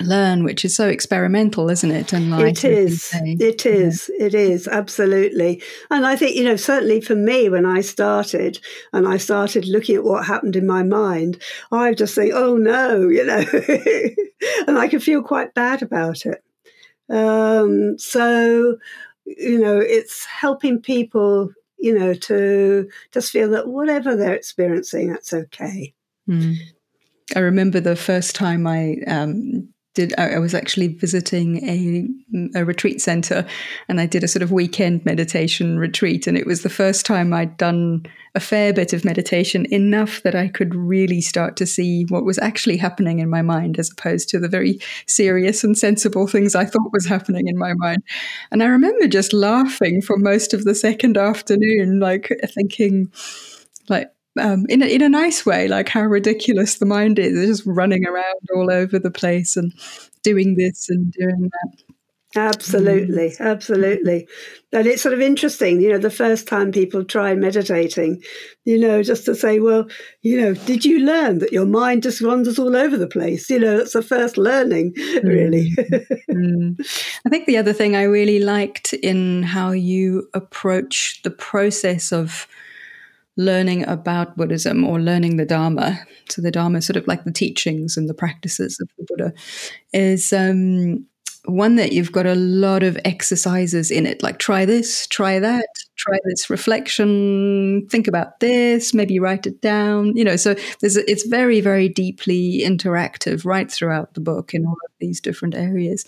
learn, 0.01 0.45
which 0.45 0.65
is 0.65 0.75
so 0.75 0.89
experimental, 0.89 1.71
isn't 1.71 1.91
it? 1.91 2.13
And 2.13 2.33
it 2.35 2.65
is, 2.65 3.11
it 3.15 3.67
is, 3.67 4.11
yeah. 4.19 4.27
it 4.27 4.35
is 4.35 4.69
absolutely. 4.69 5.63
And 5.91 6.07
I 6.07 6.17
think 6.17 6.37
you 6.37 6.45
know, 6.45 6.57
certainly 6.57 7.01
for 7.01 7.15
me, 7.15 7.49
when 7.49 7.67
I 7.67 7.81
started 7.81 8.61
and 8.93 9.07
I 9.07 9.17
started 9.17 9.67
looking 9.67 9.97
at 9.97 10.05
what 10.05 10.27
happened 10.27 10.57
in 10.57 10.67
my 10.67 10.83
mind, 10.83 11.43
I 11.73 11.95
just 11.95 12.15
think, 12.15 12.33
oh 12.35 12.57
no, 12.57 13.09
you 13.09 13.25
know, 13.25 13.45
and 14.67 14.79
I 14.79 14.89
could 14.89 15.03
feel 15.03 15.23
quite 15.23 15.55
bad 15.55 15.83
about 15.83 16.27
it. 16.27 16.43
Um, 17.09 17.99
so, 17.99 18.77
you 19.25 19.59
know, 19.59 19.79
it's 19.79 20.25
helping 20.25 20.81
people, 20.81 21.51
you 21.79 21.97
know, 21.97 22.15
to 22.15 22.89
just 23.13 23.31
feel 23.31 23.51
that 23.51 23.69
whatever 23.69 24.17
they're 24.17 24.35
experiencing, 24.35 25.11
that's 25.13 25.33
okay. 25.33 25.95
Mm. 26.29 26.57
I 27.35 27.41
remember 27.41 27.81
the 27.81 27.97
first 27.97 28.35
time 28.35 28.67
I 28.67 28.99
um, 29.07 29.69
did 29.97 30.15
I 30.19 30.39
was 30.39 30.55
actually 30.55 30.89
visiting 30.89 31.67
a, 31.67 32.59
a 32.61 32.65
retreat 32.67 33.01
center 33.01 33.47
and 33.89 33.99
I 33.99 34.05
did 34.05 34.23
a 34.23 34.29
sort 34.29 34.43
of 34.43 34.53
weekend 34.53 35.05
meditation 35.07 35.79
retreat. 35.79 36.27
And 36.27 36.37
it 36.37 36.47
was 36.47 36.63
the 36.63 36.69
first 36.69 37.07
time 37.07 37.33
I'd 37.33 37.57
done 37.57 38.05
a 38.35 38.41
fair 38.41 38.75
bit 38.75 38.93
of 38.93 39.07
meditation 39.07 39.65
enough 39.73 40.23
that 40.23 40.35
I 40.35 40.49
could 40.49 40.75
really 40.75 41.23
start 41.23 41.57
to 41.57 41.67
see 41.67 42.05
what 42.11 42.27
was 42.27 42.39
actually 42.39 42.77
happening 42.77 43.21
in 43.21 43.31
my 43.31 43.41
mind 43.41 43.79
as 43.79 43.91
opposed 43.91 44.29
to 44.29 44.39
the 44.39 44.49
very 44.49 44.79
serious 45.09 45.65
and 45.65 45.77
sensible 45.77 46.27
things 46.27 46.55
I 46.55 46.67
thought 46.67 46.93
was 46.93 47.07
happening 47.07 47.49
in 47.49 47.57
my 47.57 47.73
mind. 47.73 48.03
And 48.51 48.63
I 48.63 48.67
remember 48.67 49.09
just 49.09 49.33
laughing 49.33 50.03
for 50.03 50.19
most 50.19 50.53
of 50.53 50.65
the 50.65 50.75
second 50.75 51.17
afternoon 51.17 52.01
like 52.01 52.31
thinking 52.55 53.11
like 53.89 54.11
um, 54.39 54.67
in 54.69 54.83
a, 54.83 54.87
in 54.87 55.03
a 55.03 55.09
nice 55.09 55.45
way, 55.45 55.69
like 55.69 55.89
how 55.89 56.03
ridiculous 56.03 56.79
the 56.79 56.87
mind 56.87 57.19
is. 57.19 57.39
It's 57.39 57.59
just 57.59 57.67
running 57.67 58.07
around 58.07 58.41
all 58.55 58.71
over 58.71 58.99
the 58.99 59.11
place 59.11 59.57
and 59.57 59.73
doing 60.23 60.57
this 60.57 60.89
and 60.89 61.13
doing 61.13 61.51
that. 61.53 61.97
Absolutely, 62.37 63.31
mm. 63.31 63.41
absolutely. 63.41 64.29
And 64.73 64.87
it's 64.87 65.03
sort 65.03 65.15
of 65.15 65.21
interesting, 65.21 65.81
you 65.81 65.91
know, 65.91 65.99
the 65.99 66.11
first 66.11 66.47
time 66.47 66.71
people 66.71 67.03
try 67.05 67.35
meditating, 67.35 68.23
you 68.65 68.79
know, 68.79 69.03
just 69.03 69.25
to 69.25 69.35
say, 69.35 69.59
well, 69.59 69.89
you 70.23 70.39
know, 70.39 70.53
did 70.53 70.85
you 70.85 70.99
learn 71.01 71.39
that 71.39 71.53
your 71.53 71.65
mind 71.65 72.03
just 72.03 72.21
wanders 72.21 72.59
all 72.59 72.77
over 72.77 72.97
the 72.97 73.07
place? 73.07 73.49
You 73.49 73.61
know, 73.61 73.79
that's 73.79 73.95
the 73.95 74.03
first 74.03 74.37
learning, 74.37 74.93
really. 75.23 75.73
Mm. 76.31 76.77
mm. 76.77 77.21
I 77.25 77.29
think 77.31 77.47
the 77.47 77.57
other 77.57 77.73
thing 77.73 77.97
I 77.97 78.03
really 78.03 78.41
liked 78.41 78.93
in 78.93 79.43
how 79.43 79.71
you 79.71 80.29
approach 80.35 81.23
the 81.23 81.31
process 81.31 82.13
of 82.13 82.47
learning 83.37 83.87
about 83.87 84.37
Buddhism 84.37 84.85
or 84.85 85.01
learning 85.01 85.37
the 85.37 85.45
Dharma, 85.45 86.01
so 86.29 86.43
the 86.43 86.51
Dharma 86.51 86.81
sort 86.83 86.97
of 86.97 87.07
like 87.07 87.25
the 87.25 87.33
teachings 87.33 87.97
and 87.97 88.09
the 88.09 88.15
practices 88.15 88.79
of 88.81 88.89
the 88.99 89.05
Buddha, 89.05 89.33
is 89.93 90.33
um, 90.33 91.07
one 91.45 91.77
that 91.77 91.93
you've 91.93 92.13
got 92.13 92.27
a 92.27 92.35
lot 92.35 92.83
of 92.83 92.99
exercises 93.05 93.91
in 93.91 94.07
it, 94.07 94.23
like 94.23 94.39
try 94.39 94.65
this, 94.65 95.07
try 95.07 95.39
that, 95.39 95.69
try 95.97 96.19
this 96.25 96.51
reflection, 96.51 97.87
think 97.89 98.09
about 98.09 98.41
this, 98.41 98.93
maybe 98.93 99.19
write 99.19 99.47
it 99.47 99.61
down. 99.61 100.17
You 100.17 100.25
know, 100.25 100.37
so 100.37 100.55
there's 100.81 100.97
it's 100.97 101.27
very, 101.27 101.61
very 101.61 101.89
deeply 101.89 102.63
interactive 102.65 103.45
right 103.45 103.71
throughout 103.71 104.15
the 104.15 104.21
book 104.21 104.55
in 104.55 104.67
all 104.67 104.73
of 104.73 104.93
these 104.99 105.21
different 105.21 105.55
areas. 105.55 106.05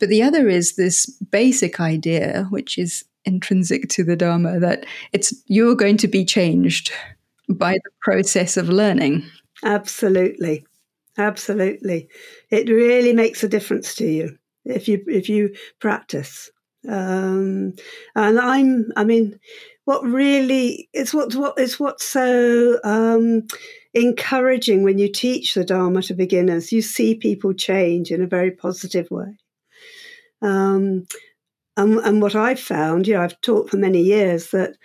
But 0.00 0.08
the 0.08 0.22
other 0.22 0.48
is 0.48 0.76
this 0.76 1.06
basic 1.06 1.80
idea, 1.80 2.46
which 2.50 2.78
is 2.78 3.04
intrinsic 3.24 3.88
to 3.90 4.04
the 4.04 4.16
Dharma 4.16 4.60
that 4.60 4.86
it's 5.12 5.34
you're 5.46 5.74
going 5.74 5.96
to 5.98 6.08
be 6.08 6.24
changed 6.24 6.92
by 7.48 7.74
the 7.74 7.90
process 8.00 8.56
of 8.56 8.68
learning. 8.68 9.24
Absolutely. 9.64 10.66
Absolutely. 11.16 12.08
It 12.50 12.68
really 12.68 13.12
makes 13.12 13.42
a 13.42 13.48
difference 13.48 13.94
to 13.96 14.06
you 14.06 14.38
if 14.64 14.86
you 14.88 15.02
if 15.06 15.28
you 15.28 15.54
practice. 15.80 16.50
Um, 16.88 17.74
and 18.14 18.38
I'm 18.38 18.92
I 18.96 19.04
mean 19.04 19.38
what 19.84 20.04
really 20.04 20.88
it's 20.92 21.12
what 21.12 21.34
what 21.34 21.58
is 21.58 21.80
what's 21.80 22.04
so 22.04 22.78
um, 22.84 23.46
encouraging 23.94 24.84
when 24.84 24.98
you 24.98 25.10
teach 25.10 25.54
the 25.54 25.64
Dharma 25.64 26.02
to 26.02 26.14
beginners. 26.14 26.72
You 26.72 26.82
see 26.82 27.14
people 27.14 27.52
change 27.52 28.10
in 28.10 28.22
a 28.22 28.26
very 28.26 28.52
positive 28.52 29.10
way. 29.10 29.36
Um, 30.40 31.06
and, 31.78 31.98
and 32.00 32.20
what 32.20 32.34
I've 32.34 32.58
found, 32.58 33.06
you 33.06 33.14
know, 33.14 33.22
I've 33.22 33.40
taught 33.40 33.70
for 33.70 33.76
many 33.76 34.02
years 34.02 34.50
that, 34.50 34.76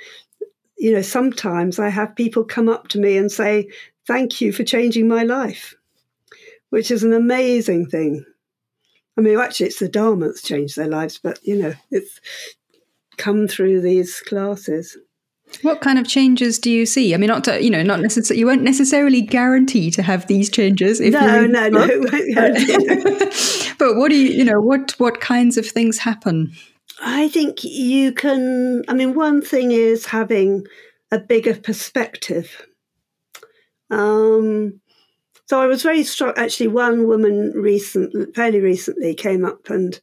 you 0.78 0.94
know, 0.94 1.02
sometimes 1.02 1.80
I 1.80 1.90
have 1.90 2.16
people 2.16 2.44
come 2.44 2.70
up 2.70 2.88
to 2.90 3.00
me 3.00 3.18
and 3.18 3.32
say, 3.32 3.68
thank 4.06 4.40
you 4.40 4.54
for 4.54 4.64
changing 4.64 5.08
my 5.08 5.24
life, 5.24 5.74
which 6.70 6.92
is 6.92 7.04
an 7.04 7.12
amazing 7.12 7.88
thing. 7.88 8.24
I 9.18 9.22
mean, 9.22 9.40
actually, 9.40 9.68
it's 9.68 9.80
the 9.80 9.90
Dharma 9.90 10.28
that's 10.28 10.44
changed 10.44 10.76
their 10.76 10.88
lives, 10.88 11.20
but, 11.22 11.40
you 11.44 11.56
know, 11.56 11.74
it's 11.90 12.22
come 13.18 13.48
through 13.48 13.82
these 13.82 14.22
classes. 14.22 14.96
What 15.64 15.82
kind 15.82 15.98
of 15.98 16.08
changes 16.08 16.60
do 16.60 16.70
you 16.70 16.86
see? 16.86 17.16
I 17.16 17.18
mean, 17.18 17.28
not 17.28 17.44
to, 17.46 17.64
you 17.64 17.72
know, 17.72 17.84
not 17.84 18.02
necessarily. 18.02 18.40
You 18.40 18.48
won't 18.48 18.64
necessarily 18.64 19.22
guarantee 19.22 19.90
to 19.92 20.02
have 20.02 20.28
these 20.28 20.50
changes. 20.50 21.00
If 21.00 21.14
no, 21.14 21.46
no, 21.46 21.70
no. 21.70 21.88
but 23.78 23.96
what 23.98 24.10
do 24.10 24.16
you, 24.16 24.30
you 24.30 24.44
know, 24.44 24.60
what 24.60 24.96
what 24.98 25.22
kinds 25.22 25.58
of 25.58 25.68
things 25.68 26.00
happen? 26.00 26.54
I 27.02 27.28
think 27.28 27.64
you 27.64 28.12
can. 28.12 28.84
I 28.88 28.94
mean, 28.94 29.14
one 29.14 29.42
thing 29.42 29.72
is 29.72 30.06
having 30.06 30.66
a 31.12 31.20
bigger 31.20 31.56
perspective. 31.56 32.66
Um, 33.90 34.80
so 35.48 35.62
I 35.62 35.68
was 35.68 35.84
very 35.84 36.04
struck. 36.04 36.38
Actually, 36.38 36.70
one 36.70 37.08
woman 37.08 37.52
recent, 37.56 38.36
fairly 38.36 38.60
recently, 38.60 39.14
came 39.14 39.46
up 39.46 39.70
and 39.70 40.00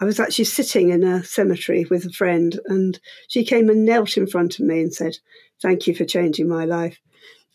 I 0.00 0.04
was 0.04 0.18
actually 0.18 0.46
sitting 0.46 0.90
in 0.90 1.04
a 1.04 1.22
cemetery 1.22 1.86
with 1.88 2.06
a 2.06 2.12
friend, 2.12 2.58
and 2.66 2.98
she 3.28 3.44
came 3.44 3.68
and 3.68 3.84
knelt 3.84 4.16
in 4.16 4.26
front 4.26 4.58
of 4.58 4.66
me 4.66 4.80
and 4.80 4.92
said, 4.92 5.18
"Thank 5.60 5.86
you 5.86 5.94
for 5.94 6.04
changing 6.04 6.48
my 6.48 6.64
life." 6.64 6.98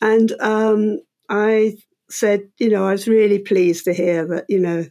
And 0.02 0.32
um, 0.40 1.00
I 1.30 1.78
said, 2.10 2.50
you 2.58 2.70
know, 2.70 2.86
I 2.86 2.92
was 2.92 3.08
really 3.08 3.40
pleased 3.40 3.86
to 3.86 3.94
hear 3.94 4.26
that, 4.28 4.46
you 4.48 4.60
know, 4.60 4.86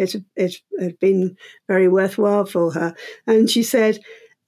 it, 0.00 0.16
it 0.36 0.56
had 0.80 0.98
been 0.98 1.36
very 1.68 1.88
worthwhile 1.88 2.46
for 2.46 2.72
her. 2.72 2.94
And 3.26 3.50
she 3.50 3.62
said, 3.62 3.98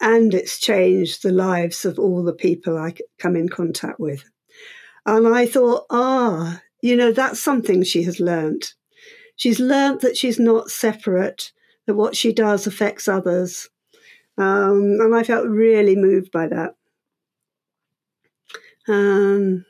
and 0.00 0.35
it's 0.35 0.59
changed 0.59 1.23
the 1.23 1.32
lives 1.32 1.85
of 1.85 1.99
all 1.99 2.25
the 2.25 2.32
people 2.32 2.76
I 2.76 2.94
come 3.18 3.37
in 3.37 3.49
contact 3.49 4.00
with. 4.00 4.25
And 5.06 5.28
I 5.28 5.47
thought, 5.47 5.87
ah, 5.90 6.61
you 6.80 6.97
know, 6.97 7.12
that's 7.12 7.40
something 7.40 7.82
she 7.82 8.02
has 8.04 8.18
learnt. 8.18 8.75
She's 9.37 9.61
learnt 9.61 10.00
that 10.00 10.16
she's 10.16 10.38
not 10.38 10.71
separate, 10.71 11.52
that 11.87 11.94
what 11.94 12.16
she 12.16 12.32
does 12.32 12.66
affects 12.66 13.09
others. 13.09 13.68
Um, 14.38 14.99
and 15.00 15.14
I 15.14 15.23
felt 15.23 15.47
really 15.47 15.97
moved 15.97 16.32
by 16.32 16.49
that. 16.49 16.75
Um, 18.88 19.64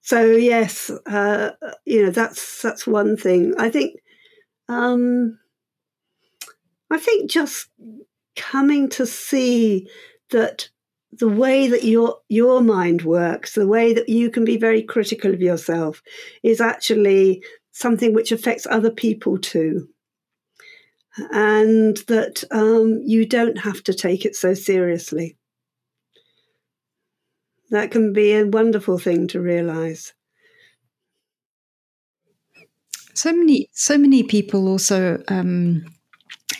so 0.00 0.24
yes, 0.24 0.90
uh, 1.06 1.50
you 1.84 2.02
know 2.02 2.10
that's 2.10 2.62
that's 2.62 2.86
one 2.86 3.16
thing. 3.16 3.54
I 3.58 3.70
think 3.70 4.00
um, 4.70 5.38
I 6.90 6.98
think 6.98 7.28
just 7.28 7.68
coming 8.36 8.88
to 8.90 9.04
see 9.04 9.88
that 10.30 10.68
the 11.12 11.28
way 11.28 11.66
that 11.66 11.82
your 11.82 12.18
your 12.28 12.60
mind 12.60 13.02
works, 13.02 13.54
the 13.54 13.66
way 13.66 13.92
that 13.92 14.08
you 14.08 14.30
can 14.30 14.44
be 14.44 14.56
very 14.56 14.82
critical 14.82 15.34
of 15.34 15.40
yourself, 15.40 16.02
is 16.44 16.60
actually 16.60 17.42
something 17.72 18.14
which 18.14 18.30
affects 18.30 18.66
other 18.70 18.92
people 18.92 19.38
too, 19.38 19.88
and 21.32 21.96
that 22.06 22.44
um, 22.52 23.02
you 23.04 23.26
don't 23.26 23.58
have 23.58 23.82
to 23.84 23.92
take 23.92 24.24
it 24.24 24.36
so 24.36 24.54
seriously. 24.54 25.36
That 27.70 27.90
can 27.90 28.12
be 28.12 28.34
a 28.34 28.46
wonderful 28.46 28.98
thing 28.98 29.26
to 29.28 29.40
realize 29.40 30.12
so 33.20 33.32
many 33.34 33.68
so 33.72 33.98
many 33.98 34.22
people 34.22 34.66
also 34.66 35.22
um, 35.28 35.84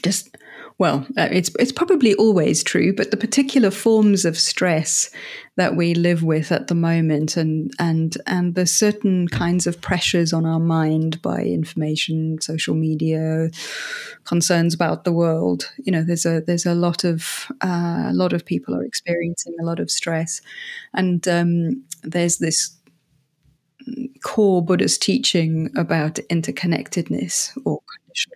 just 0.03 0.37
well, 0.81 1.07
uh, 1.19 1.29
it's 1.31 1.51
it's 1.59 1.73
probably 1.73 2.15
always 2.15 2.63
true, 2.63 2.95
but 2.95 3.11
the 3.11 3.19
particular 3.19 3.71
forms 3.71 4.25
of 4.25 4.39
stress 4.39 5.11
that 5.57 5.77
we 5.77 5.95
live 5.95 6.23
with 6.23 6.51
at 6.51 6.69
the 6.69 6.75
moment, 6.75 7.37
and 7.37 7.71
and 7.79 8.17
and 8.27 8.55
the 8.55 8.65
certain 8.65 9.29
kinds 9.29 9.67
of 9.67 9.83
pressures 9.83 10.33
on 10.33 10.47
our 10.47 10.59
mind 10.59 11.21
by 11.21 11.43
information, 11.43 12.41
social 12.41 12.75
media, 12.75 13.51
concerns 14.25 14.73
about 14.73 15.05
the 15.05 15.13
world. 15.13 15.71
You 15.85 15.93
know, 15.93 16.03
there's 16.03 16.25
a 16.25 16.41
there's 16.47 16.65
a 16.65 16.75
lot 16.75 17.05
of 17.05 17.53
uh, 17.61 18.05
a 18.07 18.15
lot 18.15 18.33
of 18.33 18.47
people 18.47 18.75
are 18.75 18.85
experiencing 18.85 19.55
a 19.61 19.67
lot 19.67 19.81
of 19.81 19.91
stress, 19.91 20.41
and 20.95 21.29
um, 21.29 21.85
there's 22.05 22.39
this 22.39 22.75
core 24.23 24.65
Buddha's 24.65 24.99
teaching 24.99 25.71
about 25.77 26.15
interconnectedness 26.31 27.57
or 27.65 27.81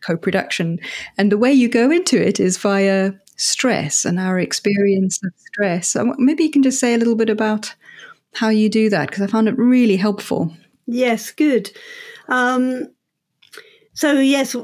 co 0.02 0.16
production. 0.16 0.78
And 1.18 1.30
the 1.30 1.38
way 1.38 1.52
you 1.52 1.68
go 1.68 1.90
into 1.90 2.20
it 2.20 2.40
is 2.40 2.58
via 2.58 3.12
stress 3.36 4.04
and 4.04 4.20
our 4.20 4.38
experience 4.38 5.20
of 5.24 5.32
stress. 5.46 5.96
Maybe 6.18 6.44
you 6.44 6.50
can 6.50 6.62
just 6.62 6.80
say 6.80 6.94
a 6.94 6.98
little 6.98 7.16
bit 7.16 7.30
about 7.30 7.74
how 8.34 8.48
you 8.48 8.68
do 8.68 8.90
that 8.90 9.08
because 9.08 9.22
I 9.22 9.26
found 9.26 9.48
it 9.48 9.58
really 9.58 9.96
helpful. 9.96 10.52
Yes, 10.86 11.30
good. 11.30 11.70
Um, 12.28 12.88
so, 13.94 14.12
yes, 14.12 14.56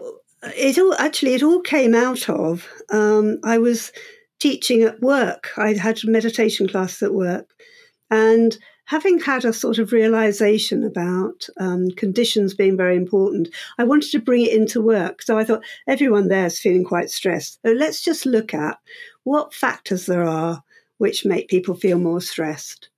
it 0.43 0.79
all 0.79 0.95
actually 0.95 1.35
it 1.35 1.43
all 1.43 1.61
came 1.61 1.95
out 1.95 2.29
of 2.29 2.67
um, 2.91 3.39
I 3.45 3.59
was 3.59 3.93
teaching 4.39 4.83
at 4.83 5.01
work. 5.01 5.51
I 5.57 5.75
had 5.75 6.03
a 6.03 6.11
meditation 6.11 6.69
class 6.69 7.03
at 7.03 7.15
work, 7.15 7.49
and 8.11 8.57
having 8.91 9.21
had 9.21 9.45
a 9.45 9.53
sort 9.53 9.79
of 9.79 9.93
realization 9.93 10.83
about 10.83 11.47
um, 11.61 11.93
conditions 11.93 12.55
being 12.55 12.77
very 12.77 12.97
important, 12.97 13.49
I 13.79 13.85
wanted 13.85 14.11
to 14.11 14.19
bring 14.19 14.43
it 14.43 14.53
into 14.53 14.83
work. 14.83 15.23
So 15.23 15.39
I 15.39 15.45
thought 15.45 15.63
everyone 15.87 16.27
there 16.27 16.47
is 16.47 16.59
feeling 16.59 16.83
quite 16.83 17.09
stressed. 17.09 17.61
So 17.65 17.71
let's 17.71 18.03
just 18.03 18.27
look 18.27 18.53
at 18.53 18.79
what 19.23 19.55
factors 19.55 20.07
there 20.07 20.25
are 20.25 20.65
which 20.99 21.25
make 21.25 21.49
people 21.49 21.77
feel 21.77 22.01
more 22.01 22.21
stressed. 22.21 22.89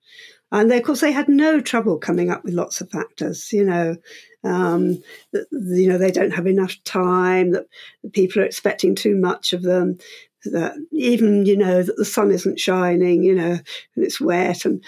And 0.50 0.70
they, 0.70 0.78
of 0.78 0.82
course, 0.82 1.02
they 1.02 1.12
had 1.12 1.28
no 1.28 1.61
trouble 1.61 1.99
coming 1.99 2.30
up 2.30 2.42
with 2.42 2.54
lots 2.54 2.80
of 2.80 2.90
factors. 2.90 3.52
You 3.52 3.64
know, 3.64 3.96
um, 4.44 5.02
you 5.50 5.88
know 5.88 5.99
they 5.99 6.11
don't 6.11 6.32
have 6.32 6.46
enough 6.46 6.75
time. 6.84 7.50
That 7.50 7.66
people 8.12 8.40
are 8.40 8.46
expecting 8.46 8.94
too 8.94 9.14
much 9.14 9.52
of 9.52 9.62
them 9.62 9.99
that 10.44 10.75
even 10.92 11.46
you 11.46 11.56
know 11.56 11.82
that 11.82 11.96
the 11.96 12.04
sun 12.04 12.30
isn't 12.30 12.61
shining 12.61 13.22
you 13.22 13.34
know 13.34 13.58
and 13.94 14.04
it's 14.04 14.20
wet 14.20 14.64
and 14.64 14.82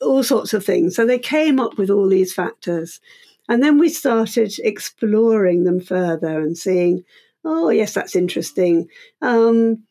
all 0.00 0.22
sorts 0.22 0.54
of 0.54 0.64
things. 0.64 0.94
So 0.94 1.06
they 1.06 1.18
came 1.18 1.58
up 1.60 1.78
with 1.78 1.90
all 1.90 2.08
these 2.08 2.32
factors. 2.32 3.00
And 3.48 3.62
then 3.62 3.76
we 3.76 3.88
started 3.88 4.54
exploring 4.62 5.64
them 5.64 5.80
further 5.80 6.40
and 6.40 6.56
seeing 6.56 7.04
oh 7.44 7.70
yes 7.70 7.94
that's 7.94 8.16
interesting. 8.16 8.88
Um, 9.20 9.82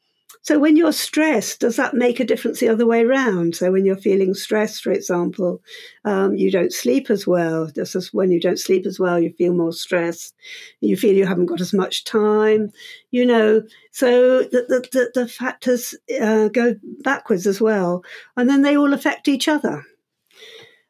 so 0.42 0.60
when 0.60 0.76
you're 0.76 0.92
stressed, 0.92 1.60
does 1.60 1.76
that 1.76 1.94
make 1.94 2.20
a 2.20 2.26
difference 2.26 2.60
the 2.60 2.70
other 2.70 2.86
way 2.86 3.02
around? 3.02 3.56
So 3.56 3.72
when 3.72 3.86
you're 3.86 3.98
feeling 3.98 4.34
stressed, 4.34 4.84
for 4.84 4.92
example, 4.92 5.62
um, 6.06 6.36
you 6.36 6.50
don't 6.52 6.74
sleep 6.74 7.10
as 7.10 7.28
well. 7.28 7.68
Just 7.68 7.96
as 7.96 8.14
when 8.14 8.32
you 8.32 8.40
don't 8.40 8.60
sleep 8.60 8.86
as 8.86 9.00
well, 9.00 9.20
you 9.20 9.34
feel 9.38 9.54
more 9.54 9.74
stressed. 9.74 10.36
You 10.80 10.98
feel 10.98 11.16
you 11.16 11.26
haven't 11.26 11.46
got 11.46 11.62
as 11.62 11.74
much 11.74 12.04
time. 12.04 12.72
You 13.12 13.26
know, 13.26 13.64
so 13.92 14.44
the 14.44 14.66
the, 14.68 14.88
the, 14.92 15.12
the 15.22 15.28
factors 15.28 15.96
uh, 16.20 16.48
go 16.48 16.76
backwards 17.04 17.46
as 17.46 17.62
well, 17.62 18.04
and 18.36 18.50
then 18.50 18.62
they 18.62 18.78
all 18.78 18.94
affect 18.94 19.28
each 19.28 19.48
other. 19.48 19.84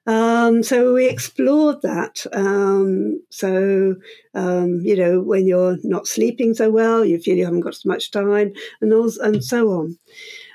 Um, 0.07 0.63
so 0.63 0.95
we 0.95 1.07
explored 1.07 1.81
that. 1.83 2.25
Um, 2.33 3.21
so, 3.29 3.95
um, 4.33 4.81
you 4.81 4.95
know, 4.95 5.21
when 5.21 5.45
you're 5.45 5.77
not 5.83 6.07
sleeping 6.07 6.53
so 6.53 6.71
well, 6.71 7.05
you 7.05 7.19
feel 7.19 7.37
you 7.37 7.45
haven't 7.45 7.61
got 7.61 7.75
so 7.75 7.87
much 7.87 8.09
time 8.09 8.53
and, 8.81 8.91
those, 8.91 9.17
and 9.17 9.43
so 9.43 9.69
on. 9.69 9.97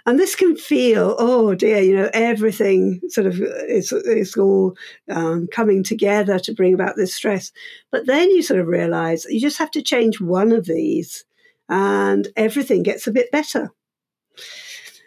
And 0.05 0.19
this 0.19 0.37
can 0.37 0.57
feel, 0.57 1.17
oh 1.19 1.55
dear, 1.55 1.81
you 1.81 1.97
know, 1.97 2.11
everything 2.12 3.01
sort 3.09 3.27
of 3.27 3.40
is, 3.40 3.92
is 3.92 4.37
all 4.37 4.77
um, 5.11 5.49
coming 5.53 5.83
together 5.83 6.38
to 6.40 6.55
bring 6.55 6.75
about 6.75 6.97
this 6.97 7.14
stress. 7.14 7.53
But 7.90 8.07
then 8.07 8.31
you 8.31 8.42
sort 8.42 8.61
of 8.61 8.66
realize 8.66 9.25
you 9.27 9.40
just 9.40 9.59
have 9.59 9.70
to 9.73 9.83
change 9.83 10.20
one 10.20 10.53
of 10.53 10.66
these 10.66 11.25
and 11.68 12.29
everything 12.37 12.83
gets 12.83 13.07
a 13.07 13.12
bit 13.12 13.31
better. 13.33 13.73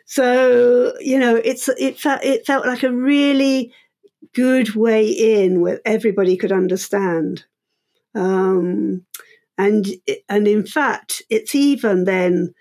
So, 0.05 0.93
you 0.99 1.19
know, 1.19 1.35
it's, 1.35 1.69
it, 1.77 1.99
felt, 1.99 2.23
it 2.23 2.45
felt 2.45 2.65
like 2.65 2.83
a 2.83 2.91
really 2.91 3.73
good 4.33 4.75
way 4.75 5.07
in 5.07 5.61
where 5.61 5.79
everybody 5.85 6.37
could 6.37 6.51
understand. 6.51 7.45
Um, 8.15 9.05
and 9.57 9.87
and 10.27 10.47
in 10.47 10.65
fact, 10.65 11.21
it's 11.29 11.53
even 11.55 12.05
then 12.05 12.53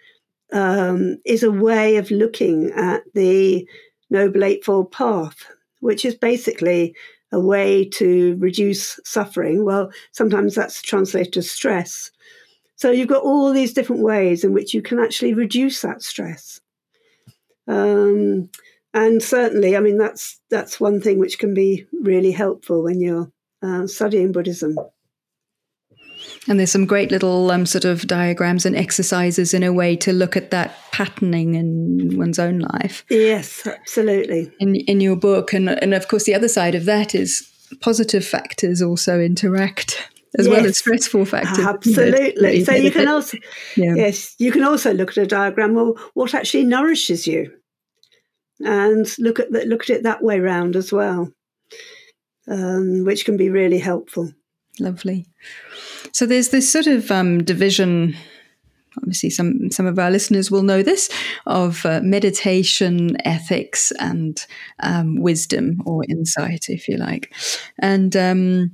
um, 0.53 1.19
is 1.25 1.43
a 1.43 1.51
way 1.51 1.97
of 1.97 2.11
looking 2.11 2.71
at 2.73 3.03
the 3.15 3.69
Noble 4.11 4.45
Eightfold 4.45 4.91
Path, 4.91 5.47
which 5.81 6.05
is 6.05 6.15
basically 6.15 6.95
a 7.31 7.41
way 7.41 7.85
to 7.85 8.37
reduce 8.39 8.99
suffering. 9.05 9.65
Well, 9.65 9.91
sometimes 10.13 10.55
that's 10.55 10.81
translated 10.81 11.37
as 11.37 11.51
stress. 11.51 12.11
So 12.77 12.91
you've 12.91 13.09
got 13.09 13.25
all 13.25 13.53
these 13.53 13.75
different 13.75 14.03
ways 14.03 14.45
in 14.45 14.53
which 14.53 14.73
you 14.73 14.81
can 14.83 14.99
actually 14.99 15.35
reduce 15.35 15.83
that 15.83 16.03
stress. 16.03 16.61
Um, 17.67 18.51
and 18.99 19.23
certainly, 19.23 19.77
I 19.77 19.81
mean, 19.81 19.99
that's 19.99 20.41
that's 20.51 20.81
one 20.81 21.01
thing 21.01 21.19
which 21.19 21.39
can 21.39 21.55
be 21.55 21.87
really 22.03 22.33
helpful 22.33 22.83
when 22.83 23.01
you're 23.01 23.31
uh, 23.63 23.87
studying 23.87 24.33
Buddhism. 24.33 24.77
And 26.49 26.59
there's 26.59 26.73
some 26.73 26.87
great 26.87 27.11
little 27.13 27.51
um, 27.51 27.65
sort 27.65 27.85
of 27.85 28.07
diagrams 28.07 28.67
and 28.67 28.75
exercises 28.75 29.55
in 29.55 29.63
a 29.63 29.73
way 29.73 29.95
to 29.97 30.13
look 30.13 30.37
at 30.37 30.51
that 30.51 30.75
patterning 30.91 31.55
in 31.55 32.19
one's 32.19 32.39
own 32.39 32.59
life. 32.59 33.05
Yes, 33.09 33.67
absolutely. 33.67 34.51
In 34.59 34.75
in 34.75 35.01
your 35.01 35.17
book, 35.17 35.53
and 35.53 35.71
and 35.71 35.95
of 35.95 36.09
course, 36.09 36.25
the 36.25 36.35
other 36.35 36.49
side 36.49 36.75
of 36.75 36.85
that 36.87 37.15
is 37.15 37.49
positive 37.81 38.27
factors 38.27 38.83
also 38.83 39.21
interact 39.21 40.11
as 40.39 40.47
yes, 40.47 40.57
well 40.57 40.67
as 40.67 40.79
stressful 40.79 41.25
factors. 41.25 41.65
Absolutely. 41.65 42.65
So 42.65 42.73
you 42.73 42.91
can 42.91 43.07
also 43.09 43.39
yeah. 43.77 43.95
yes, 43.95 44.35
you 44.39 44.51
can 44.51 44.65
also 44.65 44.93
look 44.93 45.11
at 45.11 45.19
a 45.19 45.27
diagram. 45.27 45.75
Well, 45.75 45.95
what 46.15 46.35
actually 46.35 46.65
nourishes 46.65 47.27
you? 47.27 47.53
And 48.61 49.13
look 49.19 49.39
at 49.39 49.51
look 49.51 49.83
at 49.83 49.91
it 49.91 50.03
that 50.03 50.23
way 50.23 50.41
round 50.41 50.77
as 50.77 50.93
well, 50.93 51.31
um, 52.49 53.05
which 53.05 53.25
can 53.25 53.37
be 53.37 53.51
really 53.51 53.79
helpful. 53.79 54.33
Lovely. 54.81 55.27
So 56.13 56.27
there's 56.27 56.51
this 56.51 56.71
sort 56.71 56.87
of 56.87 57.11
um, 57.11 57.43
division. 57.43 58.17
Obviously, 58.97 59.31
some 59.31 59.71
some 59.71 59.87
of 59.87 59.99
our 59.99 60.11
listeners 60.11 60.51
will 60.51 60.63
know 60.63 60.83
this 60.83 61.09
of 61.47 61.85
uh, 61.87 62.01
meditation, 62.03 63.17
ethics, 63.25 63.93
and 64.01 64.45
um, 64.81 65.21
wisdom 65.21 65.83
or 65.87 66.05
insight, 66.09 66.67
if 66.69 66.89
you 66.89 66.97
like, 66.97 67.33
and 67.79 68.17
um, 68.17 68.73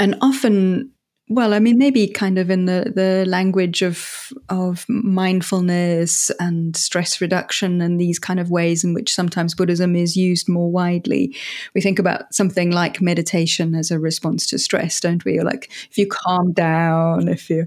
and 0.00 0.16
often 0.20 0.92
well, 1.28 1.54
I 1.54 1.58
mean, 1.58 1.76
maybe 1.76 2.06
kind 2.06 2.38
of 2.38 2.50
in 2.50 2.66
the, 2.66 2.92
the 2.94 3.24
language 3.28 3.82
of 3.82 4.32
of 4.48 4.86
mindfulness 4.88 6.30
and 6.38 6.76
stress 6.76 7.20
reduction 7.20 7.80
and 7.80 8.00
these 8.00 8.20
kind 8.20 8.38
of 8.38 8.50
ways 8.50 8.84
in 8.84 8.94
which 8.94 9.12
sometimes 9.12 9.54
Buddhism 9.54 9.96
is 9.96 10.16
used 10.16 10.48
more 10.48 10.70
widely. 10.70 11.34
We 11.74 11.80
think 11.80 11.98
about 11.98 12.32
something 12.32 12.70
like 12.70 13.00
meditation 13.00 13.74
as 13.74 13.90
a 13.90 13.98
response 13.98 14.46
to 14.48 14.58
stress, 14.58 15.00
don't 15.00 15.24
we? 15.24 15.40
Like 15.40 15.68
if 15.90 15.98
you 15.98 16.06
calm 16.06 16.52
down, 16.52 17.26
if 17.26 17.50
you, 17.50 17.66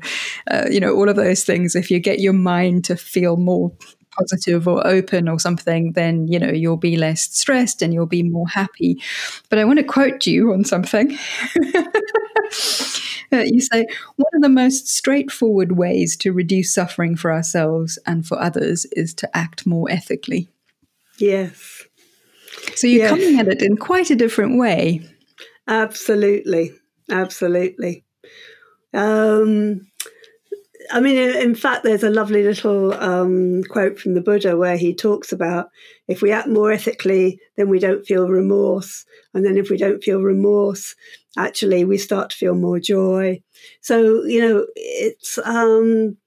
uh, 0.50 0.66
you 0.72 0.80
know, 0.80 0.96
all 0.96 1.10
of 1.10 1.18
those 1.18 1.44
things. 1.44 1.76
If 1.76 1.92
you 1.92 2.00
get 2.00 2.20
your 2.20 2.34
mind 2.34 2.86
to 2.86 2.96
feel 2.96 3.36
more 3.36 3.74
positive 4.20 4.68
or 4.68 4.86
open 4.86 5.30
or 5.30 5.40
something, 5.40 5.94
then 5.94 6.28
you 6.28 6.38
know 6.40 6.50
you'll 6.50 6.78
be 6.78 6.98
less 6.98 7.24
stressed 7.36 7.82
and 7.82 7.94
you'll 7.94 8.06
be 8.06 8.24
more 8.24 8.48
happy. 8.48 9.02
But 9.50 9.60
I 9.60 9.66
want 9.66 9.80
to 9.80 9.86
quote 9.86 10.28
you 10.28 10.54
on 10.54 10.66
something. 10.66 11.12
you 13.32 13.62
say 13.62 13.86
one 14.16 14.34
of 14.34 14.42
the 14.42 14.50
most 14.50 14.88
straightforward 14.88 15.74
ways 15.74 16.18
to 16.18 16.34
reduce 16.34 16.74
suffering 16.74 17.16
for 17.16 17.32
ourselves 17.32 17.98
and 18.06 18.28
for 18.28 18.42
others 18.42 18.86
is 18.92 19.14
to 19.16 19.38
act 19.38 19.66
more 19.66 19.90
ethically. 19.90 20.48
Yes. 21.18 21.84
So 22.76 22.88
you're 22.88 23.04
yes. 23.04 23.10
coming 23.10 23.40
at 23.40 23.48
it 23.48 23.62
in 23.62 23.78
quite 23.78 24.10
a 24.10 24.16
different 24.16 24.58
way. 24.58 25.02
Absolutely. 25.68 26.72
Absolutely. 27.10 28.04
Um, 28.94 29.88
I 30.92 31.00
mean, 31.00 31.18
in, 31.18 31.36
in, 31.36 31.56
fact, 31.56 31.84
there's 31.84 32.04
a 32.04 32.10
lovely 32.10 32.44
little 32.44 32.94
um, 32.94 33.64
quote 33.64 34.00
from 34.00 34.14
the 34.14 34.22
Buddha 34.22 34.58
where 34.58 34.78
he 34.78 34.94
talks 34.94 35.32
about 35.32 35.70
if 36.08 36.22
we 36.22 36.32
act 36.32 36.48
more 36.48 36.72
ethically, 36.72 37.40
then 37.58 37.70
we 37.70 37.80
don't 37.80 38.06
feel 38.06 38.28
remorse. 38.28 39.06
And 39.34 39.46
then 39.46 39.58
if 39.58 39.70
we 39.70 39.78
don't 39.78 40.04
feel 40.04 40.22
remorse, 40.22 40.96
actually 41.38 41.86
we 41.86 41.98
start 41.98 42.32
to 42.32 42.38
feel 42.38 42.56
more 42.56 42.80
joy. 42.80 43.42
So, 43.82 44.24
you 44.24 44.42
know, 44.42 44.66
it's, 44.76 45.38
um, 45.40 46.18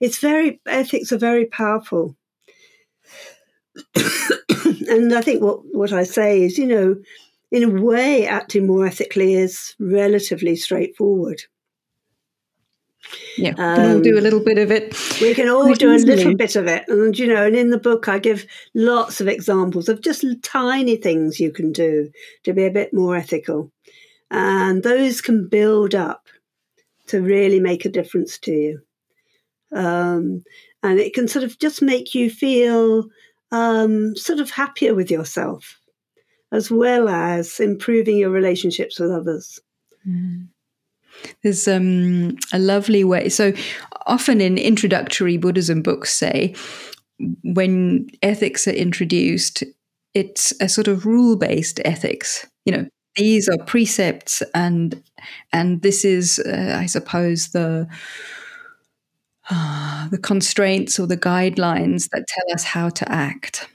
it's 0.00 0.18
very, 0.18 0.60
ethics 0.66 1.12
are 1.12 1.18
very 1.18 1.46
powerful. 1.46 2.16
and 3.94 5.14
I 5.14 5.20
think 5.22 5.42
what, 5.42 5.60
what 5.72 5.92
I 5.92 6.04
say 6.04 6.42
is, 6.42 6.58
you 6.58 6.66
know, 6.66 6.96
in 7.50 7.64
a 7.64 7.82
way, 7.82 8.26
acting 8.26 8.66
more 8.66 8.86
ethically 8.86 9.34
is 9.34 9.74
relatively 9.80 10.56
straightforward. 10.56 11.42
Yeah, 13.36 13.50
we 13.50 13.54
can 13.54 13.90
all 13.96 14.00
do 14.00 14.14
a 14.14 14.18
um, 14.18 14.22
little 14.24 14.40
bit 14.40 14.58
of 14.58 14.70
it. 14.70 15.20
We 15.20 15.34
can 15.34 15.48
all 15.48 15.74
do 15.74 15.92
a 15.92 15.96
little 15.96 16.34
bit 16.36 16.56
of 16.56 16.66
it. 16.66 16.84
And, 16.88 17.18
you 17.18 17.26
know, 17.26 17.46
and 17.46 17.56
in 17.56 17.70
the 17.70 17.78
book, 17.78 18.08
I 18.08 18.18
give 18.18 18.46
lots 18.74 19.20
of 19.20 19.28
examples 19.28 19.88
of 19.88 20.02
just 20.02 20.24
tiny 20.42 20.96
things 20.96 21.40
you 21.40 21.50
can 21.50 21.72
do 21.72 22.10
to 22.44 22.52
be 22.52 22.66
a 22.66 22.70
bit 22.70 22.92
more 22.92 23.16
ethical. 23.16 23.72
And 24.30 24.82
those 24.82 25.20
can 25.20 25.48
build 25.48 25.94
up 25.94 26.26
to 27.08 27.20
really 27.20 27.58
make 27.58 27.84
a 27.84 27.90
difference 27.90 28.38
to 28.38 28.52
you. 28.52 28.80
Um, 29.72 30.44
and 30.82 30.98
it 30.98 31.14
can 31.14 31.28
sort 31.28 31.44
of 31.44 31.58
just 31.58 31.82
make 31.82 32.14
you 32.14 32.30
feel 32.30 33.08
um, 33.52 34.16
sort 34.16 34.40
of 34.40 34.50
happier 34.50 34.94
with 34.94 35.10
yourself, 35.10 35.78
as 36.52 36.70
well 36.70 37.08
as 37.08 37.60
improving 37.60 38.16
your 38.16 38.30
relationships 38.30 38.98
with 38.98 39.10
others. 39.10 39.60
Mm. 40.06 40.48
There's 41.42 41.66
um, 41.68 42.36
a 42.52 42.58
lovely 42.58 43.04
way. 43.04 43.28
So 43.28 43.52
often 44.06 44.40
in 44.40 44.58
introductory 44.58 45.36
Buddhism 45.36 45.82
books, 45.82 46.12
say, 46.12 46.54
when 47.42 48.08
ethics 48.22 48.66
are 48.66 48.72
introduced, 48.72 49.64
it's 50.14 50.52
a 50.60 50.68
sort 50.68 50.88
of 50.88 51.06
rule 51.06 51.36
based 51.36 51.80
ethics. 51.84 52.46
You 52.64 52.72
know, 52.72 52.86
these 53.16 53.48
are 53.48 53.64
precepts, 53.64 54.42
and 54.54 55.02
and 55.52 55.82
this 55.82 56.04
is, 56.04 56.38
uh, 56.40 56.76
I 56.78 56.86
suppose, 56.86 57.48
the 57.48 57.88
uh, 59.50 60.08
the 60.08 60.18
constraints 60.18 60.98
or 60.98 61.06
the 61.06 61.16
guidelines 61.16 62.08
that 62.10 62.24
tell 62.28 62.54
us 62.54 62.64
how 62.64 62.88
to 62.88 63.10
act. 63.10 63.68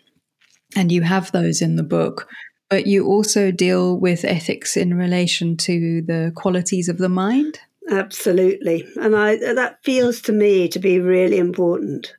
And 0.75 0.91
you 0.91 1.03
have 1.03 1.31
those 1.31 1.61
in 1.61 1.75
the 1.75 1.83
book 1.83 2.27
but 2.69 2.87
you 2.87 3.05
also 3.05 3.51
deal 3.51 3.97
with 3.97 4.25
ethics 4.25 4.75
in 4.75 4.95
relation 4.95 5.55
to 5.57 6.01
the 6.01 6.31
qualities 6.35 6.89
of 6.89 6.97
the 6.97 7.09
mind. 7.09 7.59
Absolutely, 7.89 8.87
and 8.95 9.15
I 9.15 9.35
that 9.35 9.83
feels 9.83 10.21
to 10.21 10.31
me 10.31 10.67
to 10.69 10.79
be 10.79 10.99
really 10.99 11.37
important. 11.37 12.15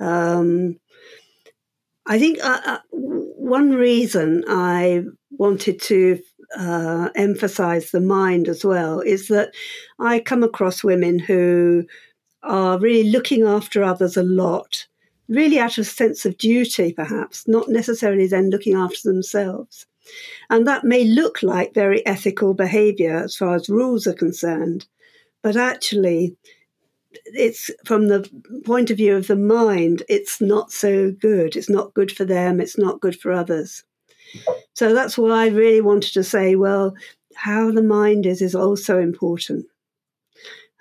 Um, 0.00 0.78
I 2.06 2.18
think 2.18 2.38
uh, 2.42 2.60
uh, 2.64 2.78
one 2.90 3.72
reason 3.72 4.44
I 4.48 5.04
wanted 5.30 5.80
to 5.82 6.20
uh, 6.56 7.10
emphasize 7.14 7.90
the 7.90 8.00
mind 8.00 8.48
as 8.48 8.64
well 8.64 9.00
is 9.00 9.28
that 9.28 9.54
I 9.98 10.20
come 10.20 10.42
across 10.42 10.82
women 10.82 11.18
who 11.18 11.84
are 12.42 12.78
really 12.78 13.10
looking 13.10 13.44
after 13.44 13.82
others 13.82 14.16
a 14.16 14.22
lot, 14.22 14.86
really 15.28 15.58
out 15.58 15.76
of 15.76 15.82
a 15.82 15.90
sense 15.90 16.24
of 16.24 16.38
duty, 16.38 16.92
perhaps, 16.92 17.46
not 17.46 17.68
necessarily 17.68 18.26
then 18.26 18.50
looking 18.50 18.74
after 18.74 19.00
themselves. 19.04 19.86
And 20.50 20.66
that 20.66 20.84
may 20.84 21.04
look 21.04 21.42
like 21.42 21.74
very 21.74 22.04
ethical 22.06 22.54
behavior 22.54 23.24
as 23.24 23.36
far 23.36 23.54
as 23.54 23.68
rules 23.68 24.06
are 24.06 24.14
concerned, 24.14 24.86
but 25.42 25.56
actually, 25.56 26.36
it's 27.26 27.70
from 27.84 28.08
the 28.08 28.28
point 28.64 28.90
of 28.90 28.96
view 28.96 29.16
of 29.16 29.26
the 29.26 29.36
mind, 29.36 30.02
it's 30.08 30.40
not 30.40 30.72
so 30.72 31.10
good. 31.10 31.56
It's 31.56 31.70
not 31.70 31.94
good 31.94 32.12
for 32.12 32.24
them, 32.24 32.60
it's 32.60 32.78
not 32.78 33.00
good 33.00 33.18
for 33.18 33.32
others. 33.32 33.84
So 34.74 34.94
that's 34.94 35.16
why 35.16 35.44
I 35.44 35.48
really 35.48 35.80
wanted 35.80 36.12
to 36.12 36.24
say, 36.24 36.54
well, 36.54 36.94
how 37.34 37.70
the 37.70 37.82
mind 37.82 38.26
is 38.26 38.42
is 38.42 38.54
also 38.54 39.00
important. 39.00 39.66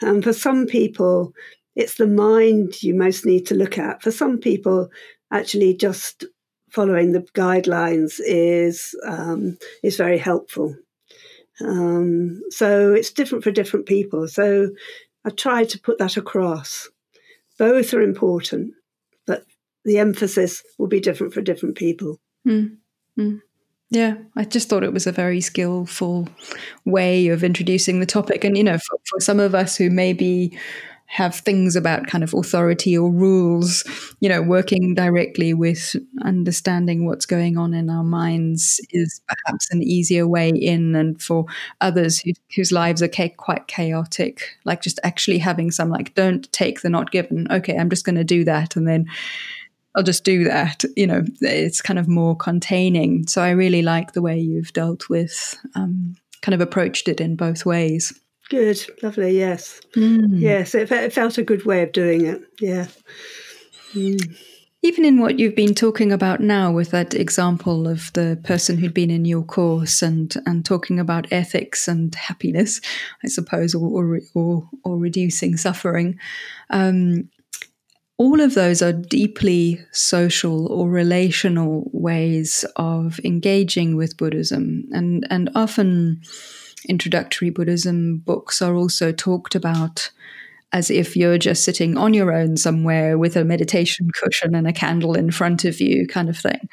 And 0.02 0.24
for 0.24 0.34
some 0.34 0.68
people, 0.68 1.34
it's 1.76 1.96
the 1.96 2.08
mind 2.08 2.84
you 2.84 2.94
most 2.94 3.26
need 3.26 3.46
to 3.48 3.56
look 3.56 3.78
at. 3.78 4.02
For 4.02 4.12
some 4.12 4.38
people, 4.38 4.90
actually, 5.32 5.76
just 5.76 6.26
following 6.70 7.12
the 7.12 7.22
guidelines 7.34 8.20
is 8.20 8.96
um, 9.06 9.58
is 9.84 9.98
very 9.98 10.18
helpful. 10.18 10.76
Um, 11.62 12.42
so 12.50 12.94
it's 12.94 13.12
different 13.12 13.44
for 13.44 13.52
different 13.52 13.86
people. 13.86 14.28
So 14.28 14.70
I 15.26 15.30
tried 15.32 15.70
to 15.70 15.80
put 15.80 15.98
that 15.98 16.18
across. 16.18 16.90
Both 17.58 17.94
are 17.94 18.02
important, 18.02 18.74
but 19.26 19.46
the 19.84 19.98
emphasis 19.98 20.64
will 20.78 20.88
be 20.88 21.00
different 21.00 21.34
for 21.34 21.42
different 21.42 21.76
people. 21.76 22.20
Mm. 22.48 22.78
Mm. 23.18 23.42
Yeah, 23.90 24.18
I 24.36 24.44
just 24.44 24.70
thought 24.70 24.84
it 24.84 24.94
was 24.94 25.08
a 25.08 25.14
very 25.14 25.40
skillful 25.40 26.28
way 26.86 27.30
of 27.30 27.44
introducing 27.44 28.00
the 28.00 28.06
topic. 28.06 28.44
And, 28.44 28.58
you 28.58 28.64
know, 28.64 28.78
for, 28.78 28.98
for 29.10 29.20
some 29.20 29.40
of 29.40 29.56
us 29.56 29.78
who 29.78 29.90
maybe 29.90 30.58
have 31.10 31.36
things 31.36 31.78
about 31.78 32.06
kind 32.08 32.22
of 32.24 32.34
authority 32.34 32.98
or 32.98 33.10
rules, 33.10 33.84
you 34.20 34.28
know, 34.28 34.42
working 34.42 34.94
directly 34.94 35.54
with 35.54 35.96
understanding 36.24 37.06
what's 37.06 37.26
going 37.26 37.58
on 37.58 37.74
in 37.74 37.90
our 37.90 38.04
minds 38.04 38.82
is 38.92 39.22
perhaps 39.26 39.72
an 39.72 39.82
easier 39.82 40.28
way 40.28 40.50
in. 40.50 40.96
And 40.96 41.22
for 41.22 41.46
others 41.80 42.20
who, 42.20 42.32
whose 42.56 42.74
lives 42.74 43.02
are 43.02 43.08
quite 43.08 43.68
chaotic, 43.68 44.58
like 44.66 44.82
just 44.82 45.00
actually 45.04 45.38
having 45.38 45.72
some, 45.72 45.90
like, 45.90 46.14
don't 46.14 46.52
take 46.52 46.82
the 46.82 46.90
not 46.90 47.10
given. 47.12 47.48
Okay, 47.50 47.78
I'm 47.78 47.90
just 47.90 48.06
going 48.06 48.18
to 48.18 48.26
do 48.26 48.44
that. 48.44 48.76
And 48.76 48.86
then 48.86 49.06
I'll 49.96 50.04
just 50.04 50.26
do 50.26 50.44
that. 50.44 50.84
You 50.98 51.08
know, 51.08 51.24
it's 51.40 51.82
kind 51.82 52.00
of 52.00 52.10
more 52.10 52.36
containing. 52.36 53.28
So 53.28 53.42
I 53.42 53.52
really 53.52 53.82
like 53.82 54.12
the 54.12 54.22
way 54.22 54.38
you've 54.38 54.74
dealt 54.74 55.08
with, 55.10 55.58
um, 55.74 56.18
kind 56.42 56.54
of 56.54 56.60
approached 56.60 57.08
it 57.08 57.22
in 57.22 57.38
both 57.38 57.66
ways. 57.66 58.14
Good, 58.50 58.86
lovely, 59.04 59.38
yes. 59.38 59.82
Mm. 59.96 60.40
Yes, 60.40 60.74
it, 60.74 60.92
it, 60.92 61.12
felt 61.12 61.38
a 61.38 61.44
good 61.44 61.66
way 61.66 61.84
of 61.84 61.92
doing 61.92 62.26
it, 62.26 62.42
yeah. 62.62 62.88
Mm. 63.94 64.38
Even 64.84 65.04
in 65.04 65.20
what 65.20 65.38
you've 65.38 65.56
been 65.56 65.74
talking 65.74 66.14
about 66.14 66.40
now, 66.40 66.72
with 66.72 66.92
that 66.92 67.14
example 67.14 67.88
of 67.88 68.14
the 68.14 68.40
person 68.44 68.78
who'd 68.78 68.94
been 68.94 69.12
in 69.12 69.26
your 69.26 69.44
course 69.44 70.02
and, 70.02 70.34
and 70.46 70.64
talking 70.64 70.98
about 70.98 71.28
ethics 71.32 71.90
and 71.90 72.16
happiness, 72.16 72.80
I 73.24 73.28
suppose, 73.28 73.76
or, 73.76 73.90
or, 73.90 74.22
or, 74.34 74.70
or 74.86 74.98
reducing 74.98 75.58
suffering, 75.58 76.18
um, 76.70 77.30
all 78.18 78.40
of 78.40 78.56
those 78.56 78.82
are 78.82 78.94
deeply 78.94 79.80
social 79.92 80.72
or 80.72 80.90
relational 80.90 81.90
ways 81.92 82.64
of 82.78 83.20
engaging 83.24 83.96
with 83.96 84.18
Buddhism. 84.18 84.86
And, 84.92 85.28
and 85.30 85.50
often, 85.54 86.22
introductory 86.88 87.50
Buddhism 87.50 88.18
books 88.18 88.62
are 88.62 88.76
also 88.76 89.12
talked 89.12 89.56
about 89.56 90.12
as 90.74 90.92
if 90.92 91.16
you're 91.16 91.38
just 91.38 91.64
sitting 91.64 91.98
on 91.98 92.14
your 92.14 92.34
own 92.34 92.58
somewhere 92.58 93.18
with 93.18 93.38
a 93.38 93.46
meditation 93.46 94.10
cushion 94.12 94.54
and 94.54 94.68
a 94.68 94.74
candle 94.74 95.16
in 95.16 95.32
front 95.32 95.64
of 95.64 95.80
you, 95.80 96.06
kind 96.08 96.30
of 96.30 96.38
thing. 96.38 96.68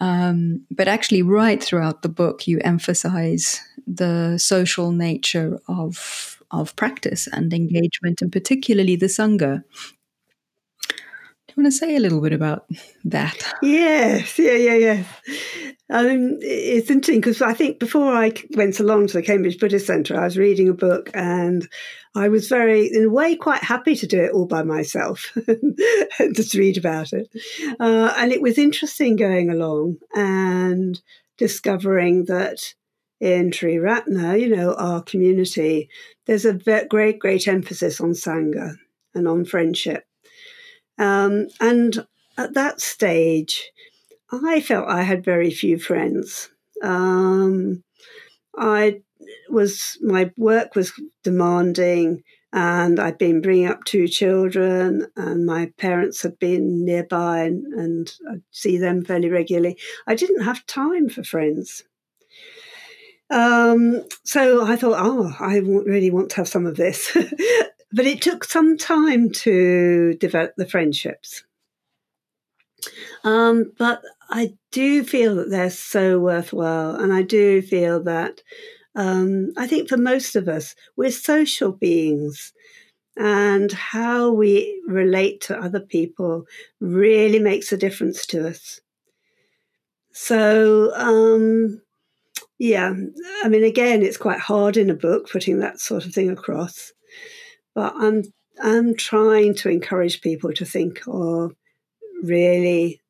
Um, 0.00 0.64
but 0.70 0.88
actually, 0.88 1.22
right 1.22 1.62
throughout 1.62 2.02
the 2.02 2.08
book, 2.08 2.46
you 2.46 2.60
emphasize 2.64 3.60
the 3.86 4.38
social 4.38 4.92
nature 4.92 5.58
of 5.68 6.40
of 6.50 6.76
practice 6.76 7.26
and 7.26 7.52
engagement, 7.52 8.22
and 8.22 8.30
particularly 8.30 8.96
the 8.96 9.06
sangha. 9.06 9.64
You 11.56 11.62
want 11.62 11.72
to 11.72 11.78
say 11.78 11.94
a 11.94 12.00
little 12.00 12.20
bit 12.20 12.32
about 12.32 12.66
that? 13.04 13.54
Yes, 13.62 14.36
yeah, 14.40 14.56
yeah, 14.56 14.74
yeah. 14.74 15.04
Mean, 16.02 16.38
it's 16.40 16.90
interesting 16.90 17.20
because 17.20 17.40
I 17.40 17.52
think 17.52 17.78
before 17.78 18.12
I 18.12 18.32
went 18.56 18.80
along 18.80 19.06
to 19.08 19.12
the 19.12 19.22
Cambridge 19.22 19.60
Buddhist 19.60 19.86
Centre, 19.86 20.18
I 20.18 20.24
was 20.24 20.36
reading 20.36 20.68
a 20.68 20.74
book 20.74 21.10
and 21.14 21.68
I 22.16 22.28
was 22.28 22.48
very, 22.48 22.92
in 22.92 23.04
a 23.04 23.08
way, 23.08 23.36
quite 23.36 23.62
happy 23.62 23.94
to 23.94 24.06
do 24.06 24.20
it 24.20 24.32
all 24.32 24.46
by 24.46 24.64
myself 24.64 25.32
just 26.34 26.54
read 26.54 26.76
about 26.76 27.12
it. 27.12 27.28
Uh, 27.78 28.12
and 28.16 28.32
it 28.32 28.42
was 28.42 28.58
interesting 28.58 29.14
going 29.14 29.48
along 29.48 29.98
and 30.12 31.00
discovering 31.38 32.24
that 32.24 32.74
in 33.20 33.52
Triratna, 33.52 34.40
you 34.40 34.54
know, 34.54 34.74
our 34.74 35.02
community, 35.02 35.88
there's 36.26 36.44
a 36.44 36.54
great, 36.88 37.20
great 37.20 37.46
emphasis 37.46 38.00
on 38.00 38.10
Sangha 38.10 38.74
and 39.14 39.28
on 39.28 39.44
friendship. 39.44 40.04
Um, 40.98 41.48
and 41.60 42.06
at 42.38 42.54
that 42.54 42.80
stage, 42.80 43.70
I 44.32 44.60
felt 44.60 44.88
I 44.88 45.02
had 45.02 45.24
very 45.24 45.50
few 45.50 45.78
friends. 45.78 46.50
Um, 46.82 47.82
I 48.56 49.02
was 49.48 49.98
my 50.02 50.30
work 50.36 50.74
was 50.74 50.92
demanding, 51.22 52.22
and 52.52 53.00
I'd 53.00 53.18
been 53.18 53.40
bringing 53.40 53.66
up 53.66 53.84
two 53.84 54.08
children, 54.08 55.06
and 55.16 55.46
my 55.46 55.72
parents 55.78 56.22
had 56.22 56.38
been 56.38 56.84
nearby, 56.84 57.40
and, 57.40 57.66
and 57.74 58.14
I'd 58.30 58.42
see 58.50 58.78
them 58.78 59.04
fairly 59.04 59.28
regularly. 59.28 59.78
I 60.06 60.14
didn't 60.14 60.42
have 60.42 60.66
time 60.66 61.08
for 61.08 61.24
friends. 61.24 61.84
Um, 63.30 64.04
so 64.24 64.64
I 64.66 64.76
thought, 64.76 64.98
oh, 64.98 65.32
I 65.40 65.56
really 65.58 66.10
want 66.10 66.30
to 66.30 66.36
have 66.36 66.48
some 66.48 66.66
of 66.66 66.76
this. 66.76 67.16
but 67.94 68.06
it 68.06 68.20
took 68.20 68.42
some 68.42 68.76
time 68.76 69.30
to 69.30 70.14
develop 70.14 70.52
the 70.56 70.66
friendships. 70.66 71.44
Um, 73.22 73.72
but 73.78 74.02
I 74.30 74.54
do 74.72 75.04
feel 75.04 75.36
that 75.36 75.50
they're 75.50 75.70
so 75.70 76.18
worthwhile. 76.18 76.96
And 76.96 77.12
I 77.12 77.22
do 77.22 77.62
feel 77.62 78.02
that 78.02 78.42
um, 78.96 79.52
I 79.56 79.68
think 79.68 79.88
for 79.88 79.96
most 79.96 80.34
of 80.34 80.48
us, 80.48 80.74
we're 80.96 81.12
social 81.12 81.70
beings. 81.70 82.52
And 83.16 83.70
how 83.70 84.32
we 84.32 84.82
relate 84.88 85.40
to 85.42 85.56
other 85.56 85.78
people 85.78 86.46
really 86.80 87.38
makes 87.38 87.72
a 87.72 87.76
difference 87.76 88.26
to 88.26 88.48
us. 88.48 88.80
So, 90.12 90.92
um, 90.96 91.80
yeah, 92.58 92.92
I 93.44 93.48
mean, 93.48 93.62
again, 93.62 94.02
it's 94.02 94.16
quite 94.16 94.40
hard 94.40 94.76
in 94.76 94.90
a 94.90 94.94
book 94.94 95.30
putting 95.30 95.60
that 95.60 95.78
sort 95.78 96.06
of 96.06 96.12
thing 96.12 96.28
across. 96.28 96.92
But 97.74 97.94
I'm 97.96 98.22
I'm 98.62 98.94
trying 98.94 99.54
to 99.56 99.68
encourage 99.68 100.20
people 100.20 100.52
to 100.52 100.64
think 100.64 101.02
of 101.06 101.54
really 102.22 103.00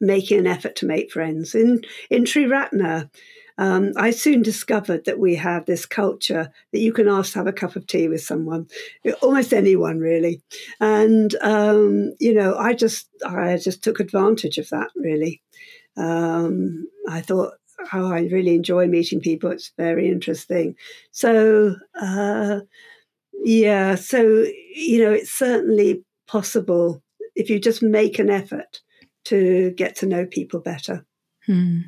making 0.00 0.38
an 0.38 0.46
effort 0.46 0.76
to 0.76 0.86
make 0.86 1.12
friends. 1.12 1.54
In 1.54 1.82
in 2.10 2.24
Triratna, 2.24 3.10
um, 3.58 3.92
I 3.96 4.10
soon 4.10 4.42
discovered 4.42 5.04
that 5.04 5.18
we 5.18 5.34
have 5.36 5.66
this 5.66 5.86
culture 5.86 6.50
that 6.72 6.80
you 6.80 6.92
can 6.92 7.08
ask 7.08 7.32
to 7.32 7.38
have 7.40 7.46
a 7.46 7.52
cup 7.52 7.76
of 7.76 7.86
tea 7.86 8.08
with 8.08 8.22
someone, 8.22 8.68
almost 9.22 9.52
anyone 9.52 9.98
really, 9.98 10.42
and 10.80 11.34
um, 11.42 12.12
you 12.18 12.34
know, 12.34 12.56
I 12.56 12.74
just 12.74 13.08
I 13.24 13.56
just 13.56 13.82
took 13.82 14.00
advantage 14.00 14.58
of 14.58 14.68
that 14.70 14.88
really. 14.96 15.42
Um, 15.96 16.86
I 17.08 17.20
thought, 17.20 17.54
oh, 17.92 18.12
I 18.12 18.20
really 18.20 18.54
enjoy 18.54 18.86
meeting 18.86 19.20
people. 19.20 19.50
It's 19.50 19.72
very 19.76 20.08
interesting. 20.10 20.76
So. 21.10 21.76
Uh, 22.00 22.60
yeah, 23.44 23.94
so 23.94 24.46
you 24.74 25.04
know, 25.04 25.12
it's 25.12 25.30
certainly 25.30 26.04
possible 26.26 27.02
if 27.34 27.50
you 27.50 27.58
just 27.58 27.82
make 27.82 28.18
an 28.18 28.30
effort 28.30 28.80
to 29.24 29.72
get 29.76 29.96
to 29.96 30.06
know 30.06 30.26
people 30.26 30.60
better. 30.60 31.04
Hmm. 31.46 31.80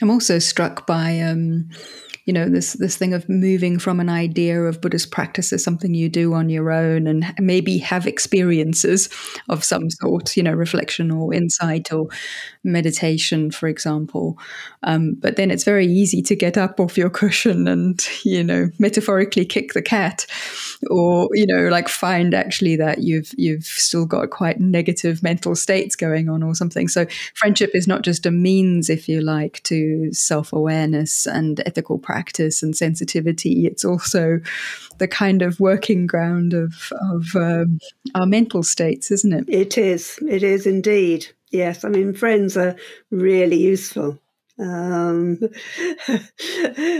I'm 0.00 0.10
also 0.10 0.38
struck 0.38 0.86
by 0.86 1.20
um, 1.20 1.68
you 2.24 2.32
know 2.32 2.48
this 2.48 2.74
this 2.74 2.96
thing 2.96 3.14
of 3.14 3.28
moving 3.28 3.78
from 3.78 3.98
an 3.98 4.08
idea 4.08 4.62
of 4.62 4.80
buddhist 4.80 5.10
practice 5.10 5.52
as 5.52 5.64
something 5.64 5.92
you 5.92 6.08
do 6.08 6.34
on 6.34 6.48
your 6.48 6.70
own 6.70 7.06
and 7.06 7.34
maybe 7.38 7.78
have 7.78 8.06
experiences 8.06 9.08
of 9.48 9.64
some 9.64 9.90
sort 9.90 10.36
you 10.36 10.42
know 10.42 10.52
reflection 10.52 11.10
or 11.10 11.34
insight 11.34 11.92
or 11.92 12.06
meditation 12.64 13.50
for 13.50 13.66
example. 13.66 14.38
Um, 14.84 15.14
but 15.18 15.36
then 15.36 15.50
it's 15.50 15.64
very 15.64 15.86
easy 15.86 16.22
to 16.22 16.36
get 16.36 16.56
up 16.56 16.78
off 16.78 16.96
your 16.96 17.10
cushion 17.10 17.66
and 17.66 18.06
you 18.24 18.44
know 18.44 18.70
metaphorically 18.78 19.44
kick 19.44 19.72
the 19.72 19.82
cat 19.82 20.26
or 20.90 21.28
you 21.32 21.46
know 21.46 21.68
like 21.68 21.88
find 21.88 22.34
actually 22.34 22.76
that 22.76 22.98
you've 22.98 23.32
you've 23.36 23.64
still 23.64 24.06
got 24.06 24.30
quite 24.30 24.60
negative 24.60 25.22
mental 25.22 25.56
states 25.56 25.96
going 25.96 26.28
on 26.28 26.42
or 26.42 26.54
something. 26.54 26.86
So 26.86 27.06
friendship 27.34 27.70
is 27.74 27.88
not 27.88 28.02
just 28.02 28.26
a 28.26 28.30
means 28.30 28.88
if 28.88 29.08
you 29.08 29.20
like 29.20 29.62
to 29.64 30.12
self-awareness 30.12 31.26
and 31.26 31.60
ethical 31.66 31.98
practice 31.98 32.11
practice 32.12 32.62
and 32.62 32.76
sensitivity. 32.76 33.66
It's 33.66 33.86
also 33.86 34.38
the 34.98 35.08
kind 35.08 35.40
of 35.40 35.58
working 35.58 36.06
ground 36.06 36.52
of, 36.52 36.92
of 37.00 37.24
um, 37.34 37.78
our 38.14 38.26
mental 38.26 38.62
states, 38.62 39.10
isn't 39.10 39.32
it? 39.32 39.44
It 39.48 39.78
is. 39.78 40.18
It 40.28 40.42
is 40.42 40.66
indeed. 40.66 41.26
Yes. 41.50 41.86
I 41.86 41.88
mean, 41.88 42.12
friends 42.12 42.54
are 42.58 42.76
really 43.10 43.56
useful. 43.56 44.18
Um, 44.58 45.38
uh, 46.06 46.18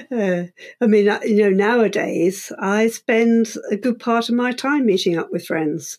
I 0.81 0.87
mean, 0.87 1.09
uh, 1.11 1.21
you 1.25 1.43
know, 1.43 1.51
nowadays 1.51 2.51
I 2.59 2.89
spend 2.89 3.55
a 3.71 3.77
good 3.77 3.99
part 3.99 4.31
of 4.31 4.35
my 4.35 4.53
time 4.53 4.87
meeting 4.87 5.19
up 5.19 5.31
with 5.31 5.45
friends, 5.45 5.99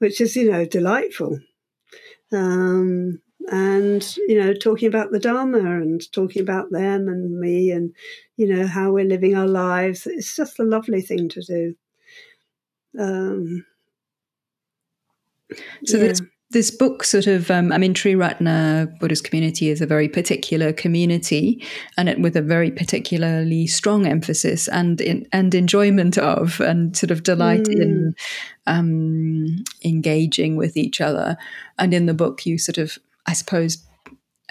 which 0.00 0.20
is, 0.20 0.36
you 0.36 0.50
know, 0.50 0.66
delightful. 0.66 1.40
Um, 2.30 3.22
and 3.50 4.16
you 4.28 4.38
know 4.38 4.54
talking 4.54 4.88
about 4.88 5.10
the 5.10 5.18
dharma 5.18 5.58
and 5.58 6.10
talking 6.12 6.42
about 6.42 6.70
them 6.70 7.08
and 7.08 7.38
me 7.38 7.70
and 7.70 7.94
you 8.36 8.46
know 8.46 8.66
how 8.66 8.92
we're 8.92 9.04
living 9.04 9.36
our 9.36 9.46
lives 9.46 10.06
it's 10.06 10.34
just 10.36 10.58
a 10.58 10.64
lovely 10.64 11.00
thing 11.00 11.28
to 11.28 11.40
do 11.42 11.74
um, 12.98 13.64
so 15.84 15.96
yeah. 15.96 16.04
this 16.04 16.22
this 16.50 16.70
book 16.70 17.02
sort 17.02 17.26
of 17.26 17.50
um, 17.50 17.72
i 17.72 17.78
mean 17.78 17.94
triratna 17.94 18.88
buddhist 18.98 19.24
community 19.24 19.68
is 19.68 19.80
a 19.80 19.86
very 19.86 20.08
particular 20.08 20.72
community 20.72 21.62
and 21.96 22.08
it 22.08 22.20
with 22.20 22.36
a 22.36 22.42
very 22.42 22.70
particularly 22.70 23.66
strong 23.66 24.06
emphasis 24.06 24.68
and 24.68 25.00
in, 25.00 25.26
and 25.32 25.54
enjoyment 25.54 26.16
of 26.18 26.60
and 26.60 26.96
sort 26.96 27.10
of 27.10 27.22
delight 27.22 27.64
mm. 27.64 27.82
in 27.82 28.14
um, 28.66 29.64
engaging 29.84 30.56
with 30.56 30.76
each 30.76 31.00
other 31.00 31.36
and 31.78 31.92
in 31.92 32.06
the 32.06 32.14
book 32.14 32.46
you 32.46 32.58
sort 32.58 32.78
of 32.78 32.98
I 33.26 33.32
suppose, 33.32 33.84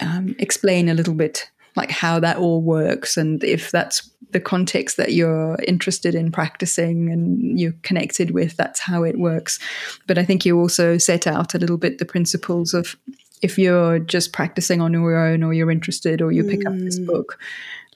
um, 0.00 0.34
explain 0.38 0.88
a 0.88 0.94
little 0.94 1.14
bit 1.14 1.50
like 1.76 1.90
how 1.90 2.20
that 2.20 2.36
all 2.36 2.62
works 2.62 3.16
and 3.16 3.42
if 3.42 3.70
that's 3.70 4.10
the 4.34 4.40
context 4.40 4.96
that 4.96 5.12
you're 5.12 5.56
interested 5.66 6.14
in 6.14 6.30
practicing 6.30 7.10
and 7.10 7.58
you're 7.58 7.74
connected 7.82 8.32
with, 8.32 8.56
that's 8.56 8.80
how 8.80 9.04
it 9.04 9.18
works. 9.18 9.58
But 10.06 10.18
I 10.18 10.24
think 10.24 10.44
you 10.44 10.58
also 10.58 10.98
set 10.98 11.26
out 11.26 11.54
a 11.54 11.58
little 11.58 11.78
bit 11.78 11.98
the 11.98 12.04
principles 12.04 12.74
of 12.74 12.96
if 13.42 13.58
you're 13.58 14.00
just 14.00 14.32
practicing 14.32 14.80
on 14.80 14.92
your 14.92 15.16
own 15.16 15.42
or 15.42 15.54
you're 15.54 15.70
interested 15.70 16.20
or 16.20 16.32
you 16.32 16.42
pick 16.42 16.60
mm. 16.60 16.66
up 16.66 16.78
this 16.78 16.98
mm. 16.98 17.06
book, 17.06 17.38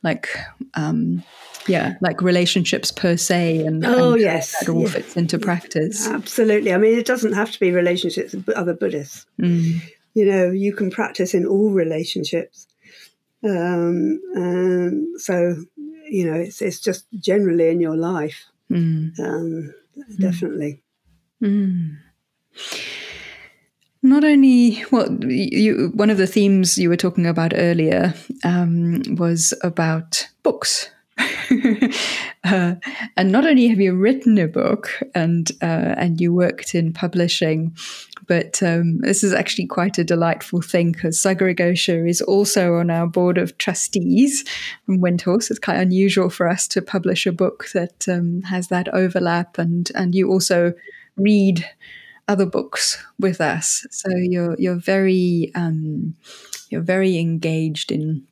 like, 0.02 0.28
um, 0.74 1.24
yeah, 1.66 1.94
like 2.00 2.22
relationships 2.22 2.92
per 2.92 3.16
se, 3.16 3.66
and 3.66 3.84
oh 3.84 4.12
and 4.12 4.22
yes, 4.22 4.54
that 4.60 4.70
all 4.70 4.82
yeah. 4.82 4.88
fits 4.88 5.16
into 5.16 5.38
practice. 5.38 6.06
Absolutely. 6.06 6.72
I 6.72 6.78
mean, 6.78 6.96
it 6.96 7.04
doesn't 7.04 7.34
have 7.34 7.50
to 7.50 7.60
be 7.60 7.72
relationships 7.72 8.32
with 8.32 8.48
other 8.50 8.72
Buddhists. 8.74 9.26
Mm 9.38 9.82
you 10.18 10.24
know, 10.24 10.50
you 10.50 10.72
can 10.72 10.90
practice 10.90 11.32
in 11.32 11.46
all 11.46 11.70
relationships. 11.70 12.66
Um, 13.44 14.20
and 14.34 15.20
so, 15.20 15.56
you 16.08 16.30
know, 16.30 16.38
it's, 16.38 16.60
it's 16.60 16.80
just 16.80 17.06
generally 17.18 17.68
in 17.68 17.80
your 17.80 17.96
life. 17.96 18.44
Mm. 18.70 19.18
Um, 19.20 19.74
definitely. 20.18 20.82
Mm. 21.42 21.98
Not 24.02 24.24
only, 24.24 24.84
well, 24.90 25.12
you, 25.24 25.90
one 25.94 26.10
of 26.10 26.18
the 26.18 26.26
themes 26.26 26.78
you 26.78 26.88
were 26.88 26.96
talking 26.96 27.26
about 27.26 27.52
earlier 27.54 28.14
um, 28.44 29.02
was 29.16 29.52
about 29.62 30.28
books. 30.42 30.90
uh, 32.44 32.74
and 33.16 33.32
not 33.32 33.44
only 33.44 33.66
have 33.66 33.80
you 33.80 33.94
written 33.94 34.38
a 34.38 34.46
book 34.46 35.02
and 35.16 35.50
uh, 35.62 35.94
and 35.98 36.20
you 36.20 36.32
worked 36.32 36.76
in 36.76 36.92
publishing, 36.92 37.76
but 38.28 38.62
um, 38.62 38.98
this 38.98 39.24
is 39.24 39.32
actually 39.32 39.66
quite 39.66 39.98
a 39.98 40.04
delightful 40.04 40.60
thing 40.60 40.92
because 40.92 41.18
Sagaraghosa 41.18 42.08
is 42.08 42.20
also 42.20 42.74
on 42.74 42.90
our 42.90 43.06
board 43.06 43.38
of 43.38 43.56
trustees 43.58 44.44
from 44.86 45.00
Windhorse. 45.00 45.50
It's 45.50 45.58
quite 45.58 45.78
unusual 45.80 46.30
for 46.30 46.46
us 46.46 46.68
to 46.68 46.82
publish 46.82 47.26
a 47.26 47.32
book 47.32 47.68
that 47.72 48.06
um, 48.08 48.42
has 48.42 48.68
that 48.68 48.88
overlap, 48.94 49.58
and 49.58 49.90
and 49.94 50.14
you 50.14 50.30
also 50.30 50.74
read 51.16 51.68
other 52.28 52.46
books 52.46 53.02
with 53.18 53.40
us. 53.40 53.86
So 53.90 54.10
you're 54.14 54.54
you're 54.58 54.76
very 54.76 55.50
um, 55.54 56.14
you're 56.70 56.82
very 56.82 57.18
engaged 57.18 57.90
in 57.90 58.26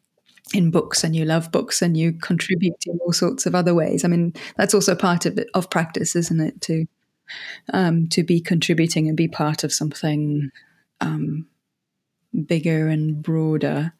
in 0.54 0.70
books 0.70 1.02
and 1.02 1.16
you 1.16 1.24
love 1.24 1.50
books 1.50 1.82
and 1.82 1.96
you 1.96 2.12
contribute 2.12 2.76
in 2.86 2.98
all 3.04 3.12
sorts 3.12 3.46
of 3.46 3.54
other 3.54 3.74
ways. 3.74 4.04
I 4.04 4.08
mean, 4.08 4.32
that's 4.56 4.74
also 4.74 4.94
part 4.94 5.26
of 5.26 5.38
it, 5.38 5.48
of 5.54 5.70
practice, 5.70 6.14
isn't 6.14 6.40
it? 6.40 6.60
To 6.62 6.86
um, 7.72 8.08
to 8.08 8.22
be 8.22 8.40
contributing 8.40 9.08
and 9.08 9.16
be 9.16 9.28
part 9.28 9.64
of 9.64 9.72
something 9.72 10.50
um, 11.00 11.46
bigger 12.46 12.88
and 12.88 13.22
broader. 13.22 13.92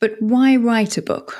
But 0.00 0.20
why 0.20 0.56
write 0.56 0.98
a 0.98 1.02
book? 1.02 1.36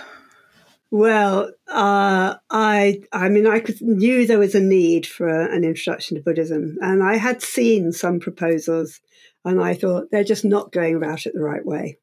Well, 0.91 1.51
uh, 1.69 2.35
I 2.51 3.03
I 3.13 3.31
mean, 3.31 3.47
I 3.47 3.65
knew 3.81 4.27
there 4.27 4.39
was 4.39 4.55
a 4.55 4.61
need 4.61 5.07
for 5.07 5.27
a, 5.27 5.51
an 5.55 5.65
introduction 5.65 6.17
to 6.17 6.23
Buddhism, 6.23 6.77
and 6.83 7.03
I 7.03 7.17
had 7.17 7.41
seen 7.41 7.93
some 7.93 8.21
proposals, 8.21 9.01
and 9.45 9.61
I 9.63 9.73
thought 9.73 10.11
they're 10.11 10.23
just 10.23 10.45
not 10.45 10.71
going 10.71 10.95
about 10.95 11.25
it 11.25 11.33
the 11.33 11.41
right 11.41 11.65
way. 11.65 11.99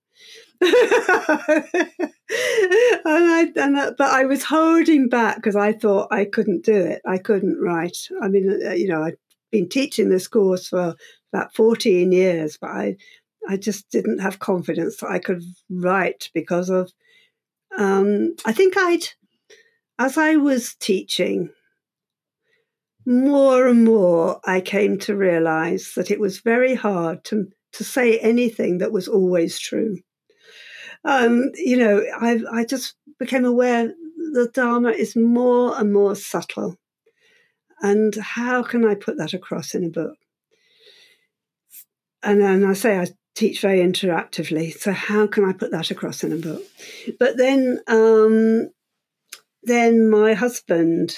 and 0.61 0.73
I, 3.05 3.47
and 3.55 3.79
I, 3.79 3.91
but 3.91 4.11
I 4.11 4.25
was 4.25 4.43
holding 4.43 5.07
back 5.07 5.37
because 5.37 5.55
I 5.55 5.71
thought 5.71 6.09
I 6.11 6.25
couldn't 6.25 6.65
do 6.65 6.75
it. 6.75 7.01
I 7.07 7.17
couldn't 7.17 7.59
write. 7.61 7.97
I 8.21 8.27
mean, 8.27 8.59
uh, 8.65 8.71
you 8.71 8.87
know, 8.87 9.03
I'd 9.03 9.15
been 9.51 9.69
teaching 9.69 10.09
this 10.09 10.27
course 10.27 10.67
for 10.67 10.95
about 11.33 11.55
14 11.55 12.11
years, 12.11 12.57
but 12.59 12.71
I, 12.71 12.97
I 13.47 13.55
just 13.55 13.89
didn't 13.89 14.19
have 14.19 14.39
confidence 14.39 14.97
that 14.97 15.09
I 15.09 15.19
could 15.19 15.43
write 15.69 16.29
because 16.33 16.69
of, 16.69 16.91
um, 17.77 18.35
I 18.45 18.51
think 18.51 18.75
I'd, 18.75 19.05
as 19.97 20.17
I 20.17 20.35
was 20.35 20.75
teaching, 20.75 21.51
more 23.05 23.67
and 23.67 23.85
more 23.85 24.41
I 24.43 24.59
came 24.59 24.99
to 24.99 25.15
realize 25.15 25.93
that 25.95 26.11
it 26.11 26.19
was 26.19 26.41
very 26.41 26.75
hard 26.75 27.23
to, 27.25 27.47
to 27.73 27.83
say 27.85 28.19
anything 28.19 28.79
that 28.79 28.91
was 28.91 29.07
always 29.07 29.57
true 29.57 29.99
um, 31.05 31.51
you 31.55 31.77
know, 31.77 32.03
I, 32.19 32.39
I 32.51 32.65
just 32.65 32.95
became 33.19 33.45
aware 33.45 33.93
the 34.33 34.49
Dharma 34.53 34.89
is 34.89 35.15
more 35.15 35.77
and 35.79 35.93
more 35.93 36.15
subtle. 36.15 36.77
And 37.81 38.13
how 38.15 38.63
can 38.63 38.85
I 38.85 38.95
put 38.95 39.17
that 39.17 39.33
across 39.33 39.73
in 39.73 39.83
a 39.83 39.89
book? 39.89 40.17
And 42.21 42.41
then 42.41 42.65
I 42.65 42.73
say 42.73 42.99
I 42.99 43.07
teach 43.35 43.61
very 43.61 43.79
interactively. 43.79 44.73
So 44.73 44.91
how 44.91 45.27
can 45.27 45.45
I 45.45 45.53
put 45.53 45.71
that 45.71 45.91
across 45.91 46.23
in 46.23 46.33
a 46.33 46.37
book? 46.37 46.61
But 47.17 47.37
then, 47.37 47.79
um, 47.87 48.69
then 49.63 50.09
my 50.09 50.33
husband 50.33 51.17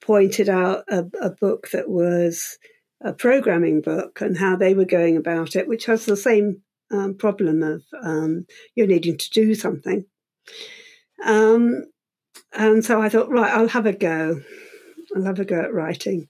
pointed 0.00 0.48
out 0.48 0.84
a, 0.88 1.04
a 1.20 1.30
book 1.30 1.70
that 1.70 1.88
was 1.88 2.58
a 3.00 3.12
programming 3.12 3.80
book 3.80 4.20
and 4.20 4.38
how 4.38 4.54
they 4.54 4.74
were 4.74 4.84
going 4.84 5.16
about 5.16 5.56
it, 5.56 5.66
which 5.66 5.86
has 5.86 6.06
the 6.06 6.16
same 6.16 6.62
um, 6.92 7.16
problem 7.16 7.62
of 7.62 7.82
um, 8.02 8.46
you're 8.74 8.86
needing 8.86 9.16
to 9.16 9.30
do 9.30 9.54
something. 9.54 10.04
Um, 11.24 11.84
and 12.52 12.84
so 12.84 13.00
I 13.00 13.08
thought, 13.08 13.30
right, 13.30 13.52
I'll 13.52 13.68
have 13.68 13.86
a 13.86 13.92
go. 13.92 14.40
I 15.16 15.18
love 15.18 15.38
a 15.38 15.44
go 15.44 15.60
at 15.60 15.72
writing. 15.72 16.28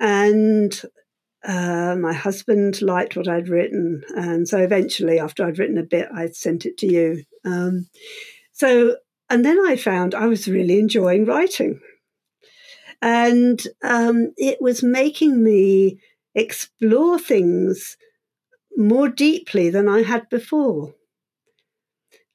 And 0.00 0.80
uh, 1.44 1.96
my 1.96 2.12
husband 2.12 2.82
liked 2.82 3.16
what 3.16 3.28
I'd 3.28 3.48
written. 3.48 4.02
And 4.16 4.48
so 4.48 4.58
eventually, 4.58 5.20
after 5.20 5.44
I'd 5.44 5.58
written 5.58 5.78
a 5.78 5.82
bit, 5.84 6.08
I 6.12 6.26
sent 6.28 6.66
it 6.66 6.76
to 6.78 6.86
you. 6.86 7.22
Um, 7.44 7.88
so, 8.52 8.96
and 9.30 9.44
then 9.44 9.58
I 9.66 9.76
found 9.76 10.14
I 10.14 10.26
was 10.26 10.48
really 10.48 10.78
enjoying 10.78 11.24
writing. 11.24 11.80
And 13.02 13.62
um, 13.84 14.32
it 14.36 14.60
was 14.60 14.82
making 14.82 15.42
me 15.42 16.00
explore 16.34 17.18
things 17.18 17.96
more 18.76 19.08
deeply 19.08 19.70
than 19.70 19.88
I 19.88 20.02
had 20.02 20.28
before. 20.28 20.94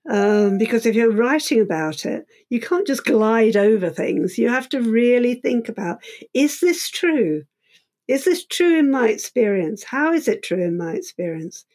Um, 0.10 0.58
because 0.58 0.86
if 0.86 0.96
you're 0.96 1.12
writing 1.12 1.62
about 1.62 2.06
it, 2.06 2.26
you 2.50 2.60
can't 2.60 2.88
just 2.88 3.06
glide 3.06 3.56
over 3.56 3.90
things. 3.90 4.38
You 4.38 4.50
have 4.50 4.68
to 4.70 4.82
really 4.82 5.36
think 5.36 5.70
about 5.70 6.00
is 6.34 6.60
this 6.60 6.90
true? 6.90 7.44
Is 8.08 8.26
this 8.26 8.46
true 8.46 8.80
in 8.80 8.90
my 8.92 9.10
experience? 9.10 9.84
How 9.84 10.12
is 10.12 10.28
it 10.28 10.44
true 10.44 10.62
in 10.64 10.78
my 10.78 10.94
experience? 10.94 11.66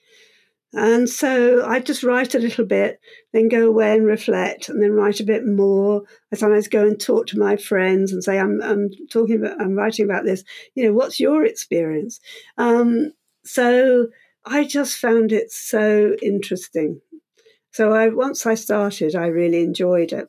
And 0.73 1.09
so 1.09 1.65
I 1.65 1.81
just 1.81 2.03
write 2.03 2.35
a 2.35 2.39
little 2.41 2.67
bit, 2.67 3.01
then 3.33 3.49
go 3.49 3.67
away 3.67 3.95
and 3.95 4.05
reflect, 4.05 4.69
and 4.69 4.83
then 4.83 4.93
write 4.93 5.21
a 5.21 5.25
bit 5.25 5.47
more. 5.47 6.03
I 6.33 6.37
sometimes 6.37 6.69
go 6.69 6.87
and 6.87 7.01
talk 7.01 7.29
to 7.29 7.39
my 7.39 7.57
friends 7.57 8.13
and 8.13 8.23
say, 8.23 8.39
"I'm, 8.39 8.61
I'm 8.63 8.91
talking 9.11 9.37
about, 9.37 9.61
I'm 9.61 9.75
writing 9.75 10.05
about 10.05 10.25
this. 10.25 10.45
You 10.75 10.85
know, 10.85 10.93
what's 10.93 11.19
your 11.21 11.45
experience?" 11.45 12.21
Um, 12.59 13.13
so 13.45 14.09
I 14.47 14.65
just 14.65 14.99
found 14.99 15.33
it 15.33 15.51
so 15.51 16.17
interesting. 16.23 17.01
So 17.73 17.93
I 17.93 18.09
once 18.09 18.47
I 18.47 18.55
started, 18.55 19.15
I 19.15 19.27
really 19.27 19.63
enjoyed 19.63 20.13
it, 20.13 20.29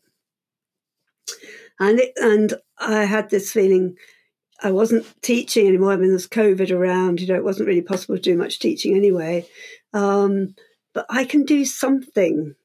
and 1.79 1.99
it, 1.99 2.13
and 2.17 2.53
I 2.79 3.05
had 3.05 3.29
this 3.29 3.51
feeling 3.51 3.95
I 4.61 4.71
wasn't 4.71 5.05
teaching 5.21 5.67
anymore. 5.67 5.91
I 5.91 5.97
mean, 5.97 6.09
there's 6.09 6.27
COVID 6.27 6.71
around, 6.71 7.21
you 7.21 7.27
know, 7.27 7.35
it 7.35 7.43
wasn't 7.43 7.67
really 7.67 7.81
possible 7.81 8.15
to 8.15 8.21
do 8.21 8.35
much 8.35 8.59
teaching 8.59 8.95
anyway. 8.95 9.47
Um, 9.93 10.55
but 10.93 11.05
I 11.09 11.25
can 11.25 11.43
do 11.43 11.63
something 11.63 12.55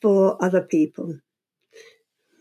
for 0.00 0.42
other 0.42 0.62
people. 0.62 1.18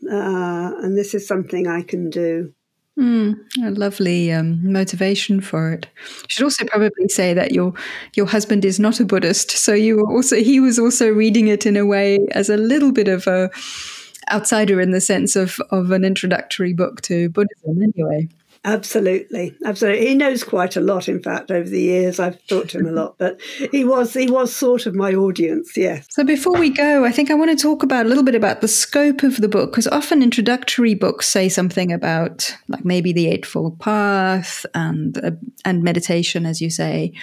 Uh, 0.10 0.72
and 0.82 0.98
this 0.98 1.14
is 1.14 1.28
something 1.28 1.68
I 1.68 1.82
can 1.82 2.10
do. 2.10 2.54
Mm, 2.98 3.40
a 3.64 3.72
lovely 3.72 4.32
um, 4.32 4.72
motivation 4.72 5.42
for 5.42 5.72
it. 5.74 5.88
You 5.98 6.28
should 6.30 6.44
also 6.44 6.66
probably 6.66 7.08
say 7.10 7.34
that 7.34 7.52
your 7.52 7.74
your 8.16 8.28
husband 8.28 8.64
is 8.66 8.80
not 8.80 9.00
a 9.00 9.06
Buddhist, 9.06 9.50
so 9.50 9.74
you 9.74 9.98
were 9.98 10.12
also 10.12 10.36
he 10.36 10.60
was 10.60 10.78
also 10.78 11.10
reading 11.10 11.48
it 11.48 11.66
in 11.66 11.76
a 11.76 11.88
way 11.88 12.20
as 12.32 12.50
a 12.50 12.58
little 12.58 12.92
bit 12.92 13.08
of 13.08 13.26
a 13.26 13.50
outsider 14.32 14.80
in 14.80 14.92
the 14.92 15.02
sense 15.02 15.36
of 15.36 15.60
of 15.72 15.90
an 15.92 16.06
introductory 16.06 16.72
book 16.74 17.02
to 17.04 17.30
Buddhism, 17.30 17.82
anyway. 17.82 18.30
Absolutely, 18.66 19.54
absolutely. 19.66 20.08
He 20.08 20.16
knows 20.16 20.44
quite 20.44 20.78
a 20.78 20.82
lot. 20.82 21.10
In 21.10 21.22
fact, 21.22 21.52
over 21.52 21.68
the 21.68 21.82
years, 21.82 22.18
I've 22.18 22.46
talked 22.48 22.70
to 22.70 22.80
him 22.80 22.86
a 22.86 22.92
lot. 23.02 23.16
But 23.18 23.42
he 23.72 23.84
was 23.84 24.14
he 24.14 24.30
was 24.30 24.56
sort 24.56 24.86
of 24.86 24.96
my 24.96 25.14
audience. 25.14 25.76
Yes. 25.76 26.08
So 26.10 26.24
before 26.24 26.58
we 26.58 26.70
go, 26.70 27.04
I 27.04 27.12
think 27.12 27.30
I 27.30 27.34
want 27.34 27.58
to 27.58 27.62
talk 27.62 27.84
about 27.84 28.06
a 28.06 28.10
little 28.10 28.24
bit 28.24 28.36
about 28.36 28.62
the 28.62 28.70
scope 28.70 29.24
of 29.24 29.38
the 29.38 29.50
book 29.50 29.72
because 29.72 29.88
often 29.88 30.24
introductory 30.24 30.94
books 30.94 31.28
say 31.28 31.50
something 31.50 31.92
about 31.92 32.56
like 32.70 32.86
maybe 32.86 33.12
the 33.12 33.28
Eightfold 33.28 33.80
Path 33.80 34.66
and 34.74 35.18
uh, 35.18 35.32
and 35.66 35.84
meditation, 35.84 36.46
as 36.46 36.62
you 36.62 36.70
say 36.70 37.14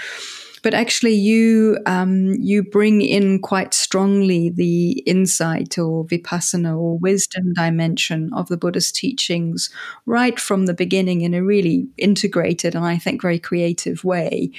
but 0.62 0.75
actually 0.75 1.14
you 1.14 1.79
um, 1.87 2.35
you 2.38 2.62
bring 2.62 3.01
in 3.01 3.40
quite 3.40 3.75
strongly 3.75 4.51
the 4.51 5.01
insight 5.01 5.79
or 5.79 6.05
vipassana 6.05 6.79
or 6.79 6.99
wisdom 6.99 7.53
dimension 7.55 8.31
of 8.33 8.49
the 8.49 8.57
Buddhist 8.57 8.94
teachings 8.94 9.70
right 10.07 10.38
from 10.38 10.66
the 10.66 10.75
beginning 10.75 11.23
in 11.23 11.35
a 11.35 11.42
really 11.42 11.88
integrated 11.96 12.75
and 12.75 12.85
I 12.85 12.99
think 12.99 13.23
very 13.23 13.38
creative 13.38 14.05
way 14.05 14.51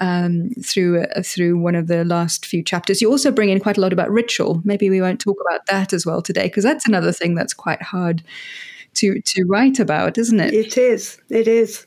um, 0.00 0.50
through 0.62 1.02
uh, 1.04 1.22
through 1.22 1.58
one 1.58 1.74
of 1.74 1.86
the 1.86 2.04
last 2.04 2.46
few 2.46 2.62
chapters. 2.62 3.00
You 3.00 3.10
also 3.10 3.30
bring 3.30 3.50
in 3.50 3.60
quite 3.60 3.78
a 3.78 3.80
lot 3.80 3.92
about 3.92 4.10
ritual. 4.10 4.60
Maybe 4.64 4.90
we 4.90 5.00
won't 5.00 5.20
talk 5.20 5.38
about 5.48 5.66
that 5.66 5.92
as 5.92 6.06
well 6.06 6.22
today 6.22 6.44
because 6.44 6.64
that's 6.64 6.86
another 6.86 7.12
thing 7.12 7.34
that's 7.34 7.54
quite 7.54 7.82
hard 7.82 8.22
to 8.94 9.20
to 9.20 9.44
write 9.44 9.78
about, 9.78 10.18
isn't 10.18 10.40
it? 10.40 10.54
It 10.54 10.76
is. 10.76 11.20
It 11.30 11.48
is. 11.48 11.86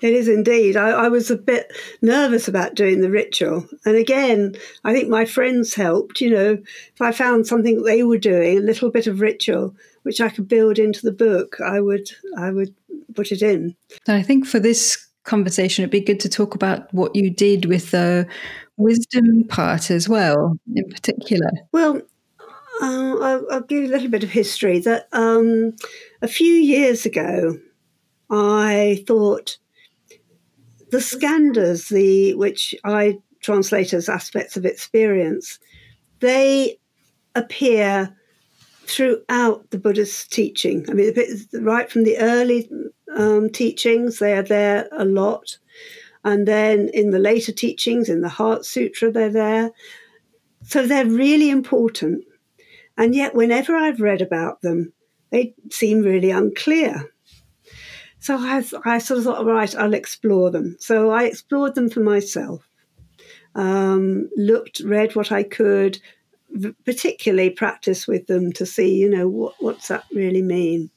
It 0.00 0.12
is 0.14 0.28
indeed. 0.28 0.76
I, 0.76 0.90
I, 0.90 1.08
was 1.08 1.30
a 1.30 1.36
bit 1.36 1.72
nervous 2.02 2.46
about 2.46 2.76
doing 2.76 3.00
the 3.00 3.10
ritual. 3.10 3.66
And 3.84 3.96
again, 3.96 4.54
I 4.84 4.92
think 4.92 5.08
my 5.08 5.24
friends 5.24 5.74
helped. 5.74 6.20
You 6.20 6.30
know, 6.30 6.52
if 6.52 7.00
I 7.00 7.10
found 7.10 7.46
something 7.46 7.82
they 7.82 8.04
were 8.04 8.18
doing, 8.18 8.58
a 8.58 8.60
little 8.60 8.90
bit 8.90 9.08
of 9.08 9.20
ritual, 9.20 9.74
which 10.02 10.20
I 10.20 10.28
could 10.28 10.46
build 10.46 10.78
into 10.78 11.02
the 11.02 11.12
book, 11.12 11.56
I 11.60 11.80
would 11.80 12.10
I 12.36 12.50
would 12.50 12.74
put 13.14 13.32
it 13.32 13.42
in. 13.42 13.74
And 14.06 14.16
I 14.16 14.22
think 14.22 14.46
for 14.46 14.60
this 14.60 15.04
conversation, 15.24 15.82
it'd 15.82 15.90
be 15.90 16.00
good 16.00 16.20
to 16.20 16.28
talk 16.28 16.54
about 16.54 16.92
what 16.94 17.16
you 17.16 17.30
did 17.30 17.64
with 17.64 17.90
the 17.90 18.26
wisdom 18.76 19.44
part 19.48 19.90
as 19.90 20.08
well, 20.08 20.56
in 20.74 20.88
particular. 20.88 21.50
Well, 21.72 22.02
uh, 22.80 23.16
I'll, 23.20 23.46
I'll, 23.50 23.60
give 23.62 23.82
you 23.82 23.88
a 23.88 23.94
little 23.94 24.08
bit 24.08 24.22
of 24.22 24.30
history. 24.30 24.78
That 24.78 25.08
um, 25.12 25.74
a 26.22 26.28
few 26.28 26.54
years 26.54 27.04
ago, 27.04 27.58
I 28.30 29.04
thought 29.06 29.58
the 30.90 30.98
skandhas, 30.98 31.88
the 31.88 32.34
which 32.34 32.74
I 32.84 33.18
translate 33.40 33.92
as 33.92 34.08
aspects 34.08 34.56
of 34.56 34.64
experience, 34.64 35.58
they 36.20 36.78
appear 37.34 38.14
throughout 38.86 39.70
the 39.70 39.78
Buddhist 39.78 40.32
teaching. 40.32 40.84
I 40.88 40.94
mean, 40.94 41.14
right 41.60 41.90
from 41.90 42.04
the 42.04 42.18
early 42.18 42.68
um, 43.16 43.50
teachings, 43.50 44.18
they 44.18 44.32
are 44.32 44.42
there 44.42 44.88
a 44.92 45.04
lot. 45.04 45.58
And 46.24 46.48
then 46.48 46.90
in 46.92 47.10
the 47.10 47.18
later 47.18 47.52
teachings, 47.52 48.08
in 48.08 48.22
the 48.22 48.28
Heart 48.28 48.64
Sutra, 48.64 49.10
they're 49.12 49.30
there. 49.30 49.70
So 50.64 50.86
they're 50.86 51.06
really 51.06 51.50
important. 51.50 52.24
And 52.96 53.14
yet, 53.14 53.34
whenever 53.34 53.76
I've 53.76 54.00
read 54.00 54.20
about 54.20 54.60
them, 54.62 54.92
they 55.30 55.54
seem 55.70 56.02
really 56.02 56.30
unclear. 56.30 57.12
So 58.20 58.36
I, 58.36 58.64
I 58.84 58.98
sort 58.98 59.18
of 59.18 59.24
thought, 59.24 59.46
right, 59.46 59.74
I'll 59.76 59.94
explore 59.94 60.50
them. 60.50 60.76
So 60.80 61.10
I 61.10 61.24
explored 61.24 61.74
them 61.74 61.88
for 61.88 62.00
myself, 62.00 62.68
um, 63.54 64.28
looked, 64.36 64.80
read 64.80 65.14
what 65.14 65.30
I 65.30 65.42
could, 65.44 66.00
particularly 66.84 67.50
practice 67.50 68.06
with 68.06 68.26
them 68.26 68.52
to 68.54 68.66
see, 68.66 68.94
you 68.96 69.08
know, 69.08 69.28
what, 69.28 69.54
what's 69.60 69.88
that 69.88 70.04
really 70.12 70.42
mean. 70.42 70.90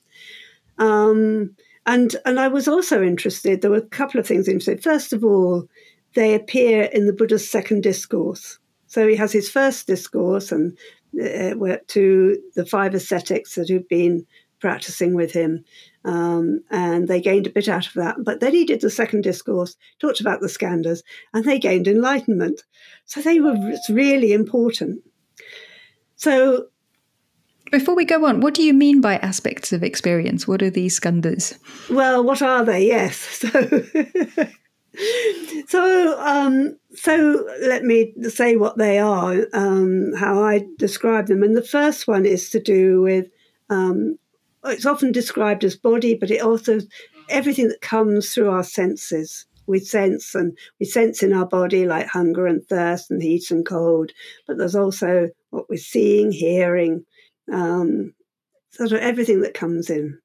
Um, 0.78 1.56
and 1.86 2.16
and 2.26 2.40
I 2.40 2.48
was 2.48 2.68
also 2.68 3.04
interested. 3.04 3.62
There 3.62 3.72
were 3.72 3.78
a 3.78 3.82
couple 3.82 4.20
of 4.20 4.28
things 4.28 4.48
interested. 4.48 4.84
First 4.84 5.14
of 5.14 5.24
all, 5.24 5.68
they 6.16 6.36
appear 6.36 6.84
in 6.94 7.08
the 7.08 7.14
Buddha's 7.14 7.50
second 7.50 7.84
discourse. 7.84 8.60
So 8.88 9.08
he 9.08 9.16
has 9.16 9.32
his 9.32 9.50
first 9.50 9.88
discourse, 9.88 10.52
and 10.52 10.78
uh, 11.22 11.78
to 11.88 12.38
the 12.56 12.66
five 12.66 12.94
ascetics 12.94 13.56
that 13.56 13.70
have 13.70 13.88
been 13.88 14.26
practicing 14.62 15.14
with 15.14 15.34
him. 15.34 15.66
Um, 16.06 16.64
and 16.72 17.08
they 17.08 17.20
gained 17.20 17.48
a 17.48 17.52
bit 17.52 17.68
out 17.68 17.88
of 17.88 17.94
that. 17.94 18.16
But 18.24 18.40
then 18.40 18.54
he 18.54 18.64
did 18.66 18.82
the 18.82 18.90
second 18.90 19.22
discourse, 19.22 19.76
talked 20.00 20.22
about 20.22 20.40
the 20.40 20.48
skandhas, 20.48 21.02
and 21.34 21.44
they 21.44 21.60
gained 21.60 21.88
enlightenment. 21.88 22.64
So 23.06 23.22
they 23.22 23.40
were 23.40 23.56
it's 23.70 23.90
really 23.90 24.32
important. 24.32 25.02
So 26.16 26.68
before 27.72 27.96
we 27.96 28.06
go 28.06 28.26
on, 28.26 28.42
what 28.42 28.54
do 28.54 28.64
you 28.64 28.74
mean 28.74 29.02
by 29.02 29.16
aspects 29.18 29.72
of 29.72 29.84
experience? 29.84 30.48
What 30.48 30.62
are 30.62 30.70
these 30.70 31.00
skandhas? 31.00 31.58
Well, 31.90 32.24
what 32.24 32.42
are 32.42 32.64
they? 32.64 32.88
Yes. 32.88 33.44
So, 34.94 35.68
so, 35.68 36.20
um, 36.20 36.78
so 36.94 37.48
let 37.62 37.84
me 37.84 38.14
say 38.24 38.58
what 38.58 38.78
they 38.78 39.00
are, 39.00 39.48
um, 39.54 40.12
how 40.18 40.44
I 40.44 40.66
describe 40.78 41.28
them. 41.28 41.44
And 41.44 41.56
the 41.56 41.64
first 41.64 42.08
one 42.10 42.26
is 42.26 42.50
to 42.50 42.60
do 42.60 43.02
with 43.02 43.28
um, 43.70 44.18
it's 44.66 44.86
often 44.86 45.12
described 45.12 45.64
as 45.64 45.76
body, 45.76 46.16
but 46.16 46.32
it 46.32 46.42
also 46.42 46.80
everything 47.30 47.68
that 47.70 47.82
comes 47.82 48.34
through 48.34 48.50
our 48.50 48.64
senses. 48.64 49.46
We 49.68 49.80
sense 49.80 50.36
and 50.36 50.58
we 50.80 50.86
sense 50.86 51.24
in 51.24 51.34
our 51.34 51.46
body 51.46 51.86
like 51.86 52.08
hunger 52.08 52.46
and 52.48 52.66
thirst 52.68 53.10
and 53.10 53.22
heat 53.22 53.52
and 53.52 53.66
cold, 53.66 54.12
but 54.48 54.58
there's 54.58 54.76
also 54.76 55.30
what 55.52 55.70
we're 55.70 55.78
seeing, 55.78 56.32
hearing, 56.32 57.06
um, 57.52 58.14
sort 58.72 58.92
of 58.92 59.00
everything 59.00 59.42
that 59.42 59.54
comes 59.54 59.90
in. 59.90 60.20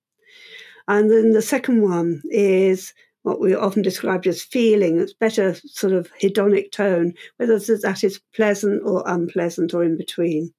And 0.89 1.11
then 1.11 1.33
the 1.33 1.43
second 1.43 1.83
one 1.83 2.23
is 2.31 2.95
what 3.23 3.41
we 3.41 3.55
often 3.55 3.83
describe 3.83 4.27
as 4.27 4.43
feeling. 4.43 5.01
It's 5.01 5.13
better 5.13 5.55
sort 5.67 5.93
of 5.93 6.11
hedonic 6.21 6.71
tone, 6.71 7.13
whether 7.37 7.59
that 7.59 8.05
is 8.05 8.21
pleasant 8.35 8.83
or 8.85 9.03
unpleasant 9.07 9.75
or 9.75 9.83
in 9.83 9.97
between. 9.97 10.53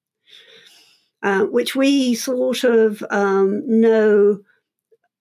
Uh, 1.24 1.45
which 1.45 1.76
we 1.76 2.13
sort 2.13 2.63
of 2.63 3.03
um, 3.09 3.63
know 3.65 4.39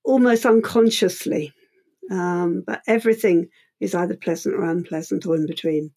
almost 0.04 0.44
unconsciously. 0.44 1.52
Um, 2.10 2.62
but 2.66 2.82
everything 2.86 3.48
is 3.80 3.94
either 3.94 4.16
pleasant 4.16 4.54
or 4.54 4.64
unpleasant 4.64 5.26
or 5.26 5.36
in 5.36 5.46
between. 5.46 5.90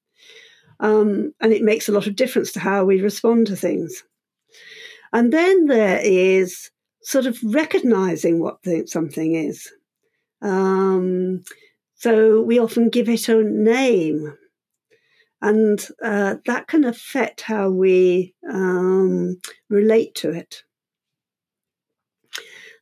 Um, 0.79 1.33
and 1.41 1.51
it 1.51 1.61
makes 1.61 1.89
a 1.89 1.91
lot 1.91 2.07
of 2.07 2.15
difference 2.15 2.51
to 2.53 2.59
how 2.59 2.85
we 2.85 3.01
respond 3.01 3.47
to 3.47 3.55
things. 3.55 4.03
And 5.11 5.33
then 5.33 5.65
there 5.65 5.99
is 6.01 6.71
sort 7.01 7.25
of 7.25 7.37
recognizing 7.43 8.39
what 8.39 8.59
something 8.85 9.35
is. 9.35 9.71
Um, 10.41 11.43
so 11.95 12.41
we 12.41 12.59
often 12.59 12.89
give 12.89 13.09
it 13.09 13.27
a 13.27 13.43
name. 13.43 14.37
And 15.41 15.85
uh, 16.03 16.35
that 16.45 16.67
can 16.67 16.83
affect 16.83 17.41
how 17.41 17.69
we 17.69 18.33
um, 18.49 19.39
relate 19.69 20.15
to 20.15 20.31
it. 20.31 20.63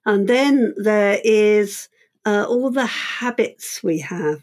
And 0.05 0.27
then 0.27 0.73
there 0.77 1.19
is 1.23 1.89
uh, 2.25 2.45
all 2.47 2.71
the 2.71 2.85
habits 2.85 3.83
we 3.83 3.99
have 3.99 4.41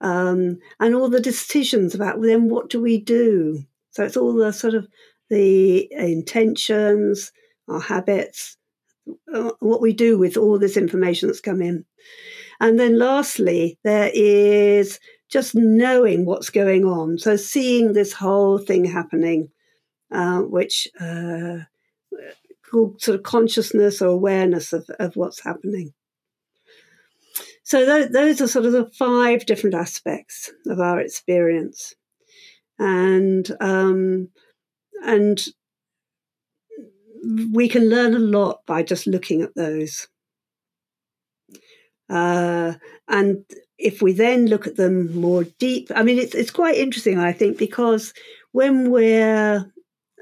um, 0.00 0.58
and 0.80 0.94
all 0.94 1.08
the 1.08 1.20
decisions 1.20 1.94
about 1.94 2.20
then 2.20 2.48
what 2.48 2.70
do 2.70 2.80
we 2.80 2.98
do. 2.98 3.64
So 3.90 4.04
it's 4.04 4.16
all 4.16 4.34
the 4.34 4.52
sort 4.52 4.74
of 4.74 4.88
the 5.30 5.92
intentions, 5.92 7.32
our 7.68 7.80
habits, 7.80 8.56
uh, 9.32 9.50
what 9.60 9.80
we 9.80 9.92
do 9.92 10.18
with 10.18 10.36
all 10.36 10.58
this 10.58 10.76
information 10.76 11.28
that's 11.28 11.40
come 11.40 11.60
in. 11.60 11.84
And 12.60 12.78
then 12.78 12.98
lastly, 12.98 13.78
there 13.84 14.10
is 14.12 14.98
just 15.30 15.54
knowing 15.54 16.24
what's 16.24 16.50
going 16.50 16.84
on. 16.84 17.18
So 17.18 17.36
seeing 17.36 17.92
this 17.92 18.12
whole 18.12 18.58
thing 18.58 18.84
happening, 18.84 19.50
uh, 20.12 20.40
which 20.40 20.88
uh, 21.00 21.58
called 22.70 23.00
sort 23.00 23.16
of 23.16 23.22
consciousness 23.22 24.00
or 24.02 24.08
awareness 24.08 24.72
of, 24.72 24.88
of 24.98 25.16
what's 25.16 25.42
happening. 25.42 25.92
So 27.62 27.84
th- 27.84 28.10
those 28.12 28.40
are 28.40 28.48
sort 28.48 28.64
of 28.64 28.72
the 28.72 28.90
five 28.98 29.44
different 29.44 29.74
aspects 29.74 30.50
of 30.66 30.80
our 30.80 31.00
experience, 31.00 31.94
and 32.78 33.46
um, 33.60 34.30
and 35.04 35.38
we 37.52 37.68
can 37.68 37.90
learn 37.90 38.14
a 38.14 38.18
lot 38.18 38.60
by 38.66 38.82
just 38.82 39.06
looking 39.06 39.42
at 39.42 39.54
those. 39.54 40.08
Uh, 42.08 42.72
and 43.06 43.44
if 43.78 44.02
we 44.02 44.12
then 44.12 44.46
look 44.46 44.66
at 44.66 44.76
them 44.76 45.14
more 45.14 45.44
deep, 45.44 45.90
I 45.94 46.02
mean, 46.02 46.18
it's 46.18 46.34
it's 46.34 46.50
quite 46.50 46.76
interesting, 46.76 47.18
I 47.18 47.32
think, 47.32 47.58
because 47.58 48.12
when 48.52 48.90
we're 48.90 49.72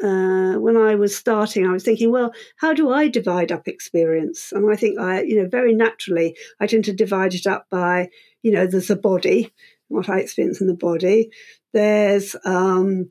uh, 0.03 0.55
when 0.55 0.77
I 0.77 0.95
was 0.95 1.17
starting, 1.17 1.67
I 1.67 1.73
was 1.73 1.83
thinking, 1.83 2.11
well, 2.11 2.33
how 2.57 2.75
do 2.75 2.91
I 2.91 3.09
divide 3.09 3.51
up 3.51 3.67
experience? 3.67 4.53
And 4.53 4.71
I 4.71 4.77
think 4.77 4.99
I, 4.99 5.23
you 5.23 5.41
know, 5.41 5.49
very 5.49 5.75
naturally, 5.75 6.37
I 6.61 6.67
tend 6.67 6.85
to 6.85 6.93
divide 6.93 7.35
it 7.35 7.47
up 7.47 7.67
by, 7.71 8.11
you 8.43 8.53
know, 8.53 8.67
there's 8.67 8.91
a 8.91 8.97
body, 8.97 9.55
what 9.89 10.09
I 10.09 10.19
experience 10.19 10.61
in 10.61 10.67
the 10.67 10.75
body. 10.75 11.31
There's 11.73 12.37
um, 12.45 13.09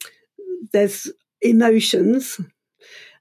there's 0.74 1.12
emotions, 1.42 2.40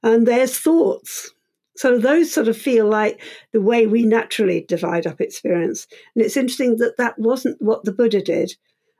and 0.02 0.26
there's 0.26 0.58
thoughts. 0.58 1.32
So 1.76 1.98
those 1.98 2.32
sort 2.32 2.48
of 2.48 2.56
feel 2.56 2.86
like 2.86 3.20
the 3.52 3.60
way 3.60 3.86
we 3.86 4.04
naturally 4.04 4.64
divide 4.66 5.06
up 5.06 5.20
experience. 5.20 5.86
And 6.14 6.24
it's 6.24 6.36
interesting 6.36 6.76
that 6.76 6.96
that 6.98 7.18
wasn't 7.18 7.60
what 7.60 7.84
the 7.84 7.92
Buddha 7.92 8.22
did. 8.22 8.54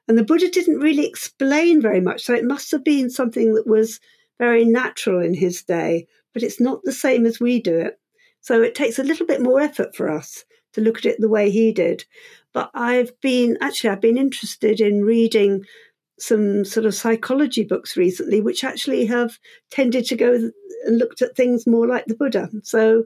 And 0.09 0.19
the 0.19 0.25
Buddha 0.25 0.51
didn't 0.51 0.81
really 0.81 1.07
explain 1.07 1.81
very 1.81 2.01
much. 2.01 2.23
So 2.23 2.35
it 2.35 2.45
must 2.45 2.71
have 2.73 2.85
been 2.85 3.11
something 3.11 3.55
that 3.55 3.67
was 3.67 4.01
very 4.39 4.65
natural 4.65 5.23
in 5.23 5.35
his 5.35 5.63
day, 5.63 6.07
but 6.33 6.43
it's 6.43 6.61
not 6.61 6.81
the 6.83 6.93
same 6.93 7.27
as 7.27 7.41
we 7.41 7.61
do 7.61 7.79
it. 7.79 7.99
So 8.41 8.61
it 8.61 8.75
takes 8.75 8.99
a 8.99 9.05
little 9.05 9.27
bit 9.27 9.41
more 9.41 9.61
effort 9.61 9.95
for 9.97 10.11
us 10.11 10.45
to 10.75 10.81
look 10.81 10.99
at 10.99 11.07
it 11.07 11.21
the 11.21 11.29
way 11.29 11.51
he 11.51 11.73
did. 11.73 12.05
But 12.53 12.71
I've 12.75 13.19
been 13.21 13.57
actually 13.61 13.91
I've 13.91 14.01
been 14.01 14.19
interested 14.19 14.81
in 14.81 15.05
reading 15.05 15.65
some 16.19 16.65
sort 16.65 16.87
of 16.87 16.95
psychology 16.95 17.65
books 17.65 17.97
recently, 17.97 18.41
which 18.41 18.63
actually 18.63 19.07
have 19.07 19.39
tended 19.71 20.05
to 20.07 20.17
go 20.17 20.51
looked 20.89 21.23
at 21.23 21.37
things 21.37 21.67
more 21.67 21.87
like 21.87 22.07
the 22.07 22.15
Buddha. 22.15 22.51
So 22.63 23.05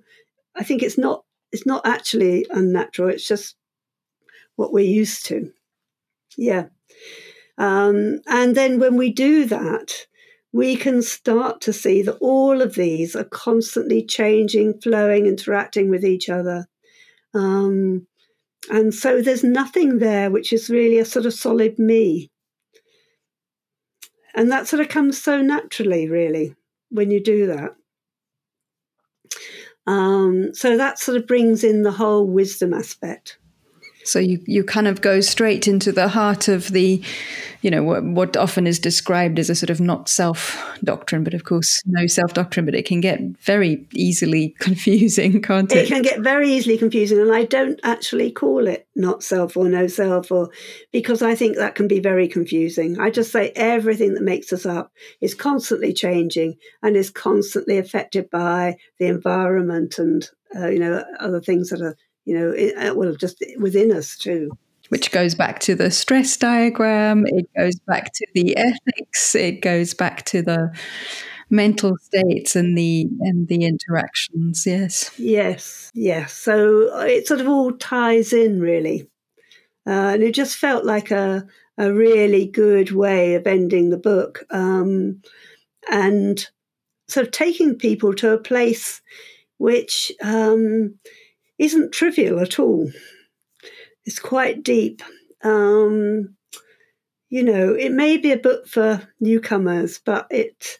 I 0.57 0.65
think 0.65 0.83
it's 0.83 0.99
not 0.99 1.25
it's 1.53 1.67
not 1.67 1.87
actually 1.87 2.47
unnatural. 2.51 3.09
It's 3.09 3.27
just 3.27 3.57
what 4.57 4.73
we're 4.73 4.85
used 4.85 5.27
to. 5.27 5.53
Yeah. 6.37 6.67
Um, 7.57 8.21
and 8.27 8.57
then 8.57 8.79
when 8.79 8.97
we 8.97 9.13
do 9.13 9.47
that, 9.47 10.07
we 10.53 10.77
can 10.77 11.03
start 11.03 11.61
to 11.63 11.73
see 11.73 12.03
that 12.03 12.19
all 12.21 12.63
of 12.63 12.75
these 12.75 13.15
are 13.15 13.25
constantly 13.25 14.05
changing, 14.05 14.81
flowing, 14.81 15.27
interacting 15.27 15.91
with 15.91 16.05
each 16.05 16.29
other. 16.29 16.67
Um, 17.35 18.07
and 18.71 18.95
so 18.95 19.23
there's 19.23 19.45
nothing 19.45 19.99
there 19.99 20.31
which 20.31 20.53
is 20.53 20.71
really 20.71 20.99
a 20.99 21.05
sort 21.05 21.27
of 21.27 21.35
solid 21.35 21.79
me. 21.79 22.31
And 24.35 24.51
that 24.53 24.69
sort 24.69 24.81
of 24.81 24.89
comes 24.89 25.21
so 25.21 25.43
naturally, 25.43 26.09
really, 26.09 26.55
when 26.91 27.11
you 27.11 27.23
do 27.23 27.47
that. 27.49 27.75
Um, 29.87 30.55
so 30.55 30.77
that 30.77 30.99
sort 30.99 31.17
of 31.17 31.27
brings 31.27 31.65
in 31.65 31.83
the 31.83 31.93
whole 31.93 32.27
wisdom 32.27 32.75
aspect. 32.75 33.39
So 34.09 34.19
you, 34.19 34.43
you 34.47 34.65
kind 34.65 34.89
of 34.89 35.01
go 35.01 35.21
straight 35.21 35.69
into 35.69 35.93
the 35.93 36.09
heart 36.09 36.49
of 36.49 36.69
the, 36.69 37.03
you 37.61 37.71
know, 37.71 37.83
what, 37.83 38.03
what 38.03 38.37
often 38.37 38.67
is 38.67 38.79
described 38.79 39.39
as 39.39 39.51
a 39.51 39.55
sort 39.55 39.69
of 39.69 39.81
not 39.81 40.09
self 40.09 40.59
doctrine, 40.83 41.25
but 41.25 41.35
of 41.35 41.45
course, 41.45 41.83
no 41.85 42.07
self 42.07 42.33
doctrine, 42.33 42.65
but 42.65 42.75
it 42.75 42.87
can 42.87 43.01
get 43.01 43.21
very 43.43 43.87
easily 43.93 44.55
confusing, 44.61 45.43
can't 45.43 45.71
it? 45.73 45.85
It 45.85 45.89
can 45.89 46.03
get 46.03 46.21
very 46.21 46.51
easily 46.51 46.79
confusing. 46.79 47.19
And 47.19 47.33
I 47.33 47.45
don't 47.45 47.79
actually 47.83 48.33
call 48.33 48.67
it 48.67 48.89
not 48.97 49.23
self 49.23 49.57
or 49.57 49.69
no 49.69 49.87
self, 49.87 50.33
or 50.33 50.51
because 50.91 51.21
I 51.21 51.35
think 51.35 51.57
that 51.57 51.75
can 51.75 51.87
be 51.87 52.01
very 52.01 52.29
confusing. 52.29 52.99
I 52.99 53.11
just 53.11 53.31
say 53.31 53.53
everything 53.57 54.15
that 54.15 54.23
makes 54.23 54.53
us 54.53 54.65
up 54.65 54.91
is 55.21 55.35
constantly 55.35 55.93
changing 55.93 56.57
and 56.83 56.97
is 56.97 57.11
constantly 57.11 57.77
affected 57.77 58.31
by 58.31 58.77
the 58.99 59.07
environment 59.07 59.99
and, 59.99 60.29
uh, 60.57 60.69
you 60.69 60.79
know, 60.79 61.05
other 61.21 61.43
things 61.43 61.69
that 61.71 61.83
are 61.83 61.97
you 62.29 62.39
know, 62.39 62.51
it, 62.51 62.75
uh, 62.77 62.95
well, 62.95 63.15
just 63.15 63.43
within 63.59 63.91
us 63.91 64.15
too. 64.15 64.51
Which 64.91 65.11
goes 65.13 65.35
back 65.35 65.61
to 65.61 65.75
the 65.75 65.91
stress 65.91 66.37
diagram, 66.37 67.25
it 67.27 67.49
goes 67.57 67.79
back 67.87 68.13
to 68.13 68.27
the 68.35 68.55
ethics, 68.57 69.35
it 69.35 69.63
goes 69.63 69.95
back 69.95 70.27
to 70.27 70.43
the 70.43 70.71
mental 71.49 71.97
states 71.97 72.55
and 72.55 72.77
the 72.77 73.09
and 73.21 73.49
the 73.49 73.65
interactions 73.65 74.67
yes. 74.67 75.11
Yes 75.17 75.91
yes. 75.95 76.35
So 76.35 76.95
uh, 76.95 77.07
it 77.07 77.27
sort 77.27 77.41
of 77.41 77.49
all 77.49 77.73
ties 77.73 78.35
in 78.35 78.61
really. 78.61 79.09
Uh, 79.87 80.13
and 80.13 80.23
it 80.23 80.35
just 80.35 80.59
felt 80.59 80.85
like 80.85 81.11
a 81.11 81.47
a 81.79 81.95
really 81.95 82.47
good 82.47 82.91
way 82.91 83.37
of 83.37 83.47
ending 83.47 83.89
the 83.89 83.97
book 83.97 84.45
um, 84.51 85.23
and 85.91 86.47
sort 87.09 87.27
of 87.27 87.33
taking 87.33 87.75
people 87.77 88.13
to 88.13 88.33
a 88.33 88.39
place 88.39 89.01
which 89.57 90.13
um, 90.23 90.95
isn't 91.59 91.93
trivial 91.93 92.41
at 92.41 92.59
all. 92.59 92.91
It's 94.05 94.19
quite 94.19 94.63
deep. 94.63 95.03
Um, 95.43 96.37
you 97.29 97.43
know, 97.43 97.75
it 97.75 97.93
may 97.93 98.17
be 98.17 98.33
a 98.33 98.39
book 98.39 98.67
for 98.67 99.03
newcomers, 99.21 100.01
but 100.05 100.27
it 100.31 100.79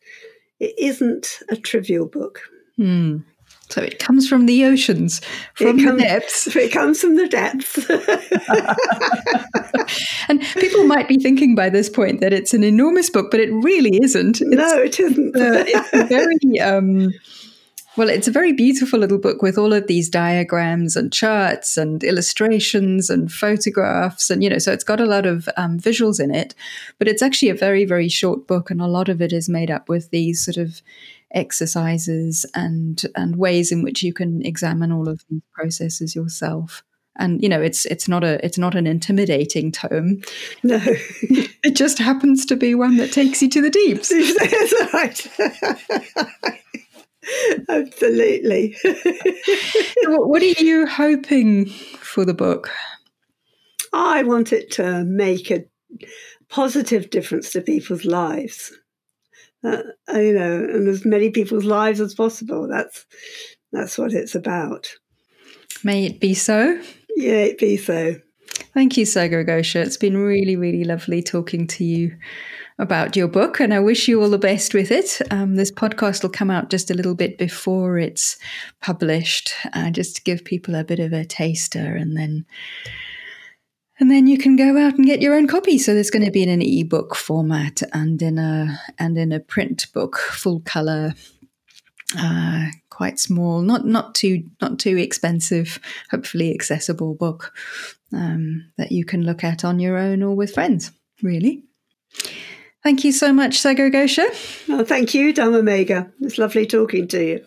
it 0.61 0.75
isn't 0.79 1.41
a 1.51 1.57
trivial 1.57 2.07
book. 2.07 2.41
Hmm. 2.77 3.19
So 3.71 3.83
it 3.83 3.99
comes 3.99 4.27
from 4.27 4.47
the 4.47 4.65
oceans, 4.65 5.21
from 5.55 5.79
comes, 5.79 6.01
the 6.01 6.09
depths. 6.09 6.47
It 6.57 6.73
comes 6.73 7.01
from 7.01 7.17
the 7.17 7.29
depths. 7.29 7.79
and 10.29 10.43
people 10.55 10.85
might 10.85 11.07
be 11.07 11.19
thinking 11.19 11.55
by 11.55 11.69
this 11.69 11.91
point 11.91 12.21
that 12.21 12.33
it's 12.33 12.55
an 12.55 12.65
enormous 12.65 13.11
book, 13.11 13.31
but 13.31 13.41
it 13.41 13.53
really 13.53 13.99
isn't. 14.03 14.41
It's, 14.41 14.51
no, 14.51 14.79
it 14.79 14.99
isn't. 14.99 15.37
uh, 15.37 15.65
it's 15.67 16.09
very. 16.09 16.61
Um, 16.61 17.13
well, 17.99 18.09
it's 18.09 18.29
a 18.29 18.31
very 18.33 18.53
beautiful 18.53 19.01
little 19.01 19.19
book 19.19 19.43
with 19.43 19.59
all 19.59 19.73
of 19.73 19.89
these 19.89 20.09
diagrams 20.09 20.95
and 20.95 21.13
charts 21.13 21.77
and 21.77 22.05
illustrations 22.05 23.11
and 23.11 23.33
photographs. 23.33 24.31
And, 24.31 24.41
you 24.41 24.49
know, 24.49 24.59
so 24.59 24.73
it's 24.73 24.85
got 24.85 25.01
a 25.01 25.05
lot 25.05 25.27
of 25.27 25.49
um, 25.57 25.81
visuals 25.81 26.23
in 26.23 26.33
it, 26.33 26.55
but 27.01 27.09
it's 27.09 27.23
actually 27.23 27.49
a 27.49 27.57
very, 27.57 27.85
very 27.85 28.09
short 28.09 28.47
book. 28.47 28.71
And 28.71 28.81
a 28.81 28.87
lot 28.87 29.09
of 29.09 29.21
it 29.21 29.33
is 29.33 29.49
made 29.49 29.69
up 29.69 29.89
with 29.89 30.11
these 30.11 30.45
sort 30.45 30.59
of 30.59 30.81
exercises 31.35 32.47
and, 32.55 33.03
and 33.17 33.35
ways 33.35 33.73
in 33.73 33.83
which 33.83 34.05
you 34.05 34.13
can 34.13 34.47
examine 34.47 34.93
all 34.93 35.09
of 35.09 35.25
these 35.29 35.43
processes 35.53 36.15
yourself 36.15 36.85
and 37.21 37.43
you 37.43 37.49
know 37.49 37.61
it's 37.61 37.85
it's 37.87 38.07
not 38.07 38.23
a 38.23 38.43
it's 38.47 38.59
not 38.59 38.77
an 38.77 38.87
intimidating 38.87 39.73
tome 39.73 40.23
no 40.63 40.79
it 40.85 41.75
just 41.75 41.99
happens 41.99 42.47
to 42.47 42.55
be 42.55 42.75
one 42.77 42.97
that 42.97 43.11
takes 43.11 43.43
you 43.43 43.49
to 43.49 43.61
the 43.61 43.71
deeps 43.71 44.09
that's 44.39 44.95
right 44.95 45.27
Absolutely. 47.69 48.77
what 50.07 50.43
are 50.43 50.63
you 50.63 50.87
hoping 50.87 51.67
for 51.67 52.25
the 52.25 52.35
book? 52.35 52.71
I 53.93 54.23
want 54.23 54.53
it 54.53 54.71
to 54.73 55.05
make 55.05 55.51
a 55.51 55.65
positive 56.49 57.11
difference 57.11 57.53
to 57.53 57.61
people's 57.61 58.05
lives. 58.05 58.73
Uh, 59.65 59.83
you 60.15 60.33
know, 60.33 60.65
and 60.65 60.89
as 60.89 61.05
many 61.05 61.31
people's 61.31 61.65
lives 61.65 62.01
as 62.01 62.15
possible. 62.15 62.69
That's 62.69 63.07
that's 63.73 63.99
what 63.99 64.13
it's 64.13 64.35
about. 64.35 64.89
May 65.83 66.07
it 66.07 66.21
be 66.21 66.35
so. 66.35 66.81
Yeah, 67.17 67.33
it 67.33 67.59
be 67.59 67.77
so. 67.77 68.17
Thank 68.73 68.97
you, 68.97 69.05
Sagaraghosa. 69.05 69.85
It's 69.85 69.97
been 69.97 70.17
really, 70.17 70.57
really 70.57 70.85
lovely 70.85 71.23
talking 71.23 71.67
to 71.69 71.85
you 71.85 72.17
about 72.79 73.17
your 73.17 73.29
book, 73.29 73.61
and 73.61 73.75
I 73.75 73.81
wish 73.81 74.07
you 74.07 74.23
all 74.23 74.31
the 74.31 74.39
best 74.39 74.73
with 74.73 74.91
it. 74.91 75.21
Um, 75.31 75.57
this 75.57 75.73
podcast 75.73 76.23
will 76.23 76.31
come 76.31 76.51
out 76.51 76.71
just 76.71 76.91
a 76.91 76.95
little 76.95 77.15
bit 77.15 77.37
before 77.37 77.99
it's 77.99 78.39
published, 78.81 79.53
uh, 79.73 79.91
just 79.91 80.17
to 80.17 80.23
give 80.23 80.45
people 80.45 80.75
a 80.75 80.85
bit 80.85 81.01
of 81.01 81.13
a 81.13 81.25
taster, 81.25 81.97
and 81.97 82.17
then 82.17 82.47
and 84.01 84.11
then 84.11 84.29
you 84.29 84.39
can 84.39 84.55
go 84.55 84.79
out 84.79 84.95
and 84.95 85.07
get 85.07 85.21
your 85.21 85.35
own 85.35 85.49
copy. 85.49 85.77
So 85.77 85.93
there's 85.93 86.11
going 86.11 86.25
to 86.25 86.31
be 86.31 86.43
in 86.43 86.49
an 86.49 86.63
ebook 86.63 87.17
format 87.17 87.83
and 87.93 88.23
in 88.23 88.39
a 88.39 88.79
and 88.99 89.19
in 89.19 89.33
a 89.33 89.41
print 89.41 89.87
book, 89.93 90.17
full 90.17 90.61
color, 90.61 91.15
uh, 92.17 92.67
quite 92.91 93.19
small, 93.19 93.61
not 93.61 93.87
not 93.87 94.15
too 94.15 94.45
not 94.61 94.79
too 94.79 94.97
expensive, 94.97 95.81
hopefully 96.11 96.55
accessible 96.55 97.15
book 97.15 97.53
um, 98.13 98.71
that 98.77 98.93
you 98.93 99.05
can 99.05 99.23
look 99.23 99.43
at 99.43 99.65
on 99.65 99.81
your 99.81 99.99
own 99.99 100.23
or 100.23 100.37
with 100.37 100.55
friends. 100.55 100.93
Really. 101.23 101.65
Thank 102.85 103.05
you 103.05 103.13
so 103.13 103.33
much, 103.33 103.59
Sagaraghosa. 103.59 104.27
Oh, 104.69 104.85
thank 104.85 105.13
you, 105.13 105.35
Dhamma 105.35 106.13
It's 106.21 106.39
lovely 106.39 106.65
talking 106.67 107.09
to 107.09 107.25
you. 107.25 107.47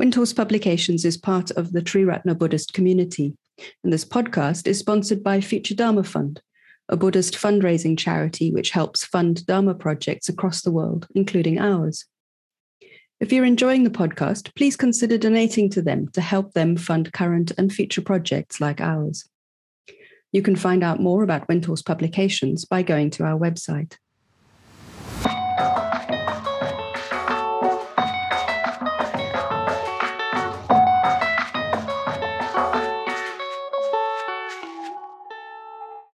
Windhorse 0.00 0.34
Publications 0.34 1.04
is 1.04 1.16
part 1.16 1.52
of 1.52 1.72
the 1.72 1.80
Triratna 1.80 2.36
Buddhist 2.36 2.72
community, 2.72 3.36
and 3.84 3.92
this 3.92 4.04
podcast 4.04 4.66
is 4.66 4.78
sponsored 4.78 5.22
by 5.22 5.40
Future 5.40 5.76
Dharma 5.76 6.02
Fund, 6.02 6.42
a 6.88 6.96
Buddhist 6.96 7.34
fundraising 7.34 7.96
charity 7.96 8.50
which 8.50 8.70
helps 8.70 9.04
fund 9.04 9.46
Dharma 9.46 9.74
projects 9.74 10.28
across 10.28 10.62
the 10.62 10.72
world, 10.72 11.06
including 11.14 11.60
ours. 11.60 12.06
If 13.20 13.32
you're 13.32 13.44
enjoying 13.44 13.84
the 13.84 13.90
podcast, 13.90 14.52
please 14.56 14.76
consider 14.76 15.16
donating 15.16 15.70
to 15.70 15.82
them 15.82 16.08
to 16.08 16.20
help 16.20 16.54
them 16.54 16.76
fund 16.76 17.12
current 17.12 17.52
and 17.56 17.72
future 17.72 18.02
projects 18.02 18.60
like 18.60 18.80
ours. 18.80 19.28
You 20.32 20.40
can 20.40 20.56
find 20.56 20.82
out 20.82 20.98
more 20.98 21.22
about 21.22 21.46
Windhorse 21.46 21.84
Publications 21.84 22.64
by 22.64 22.82
going 22.82 23.10
to 23.10 23.24
our 23.24 23.38
website. 23.38 23.96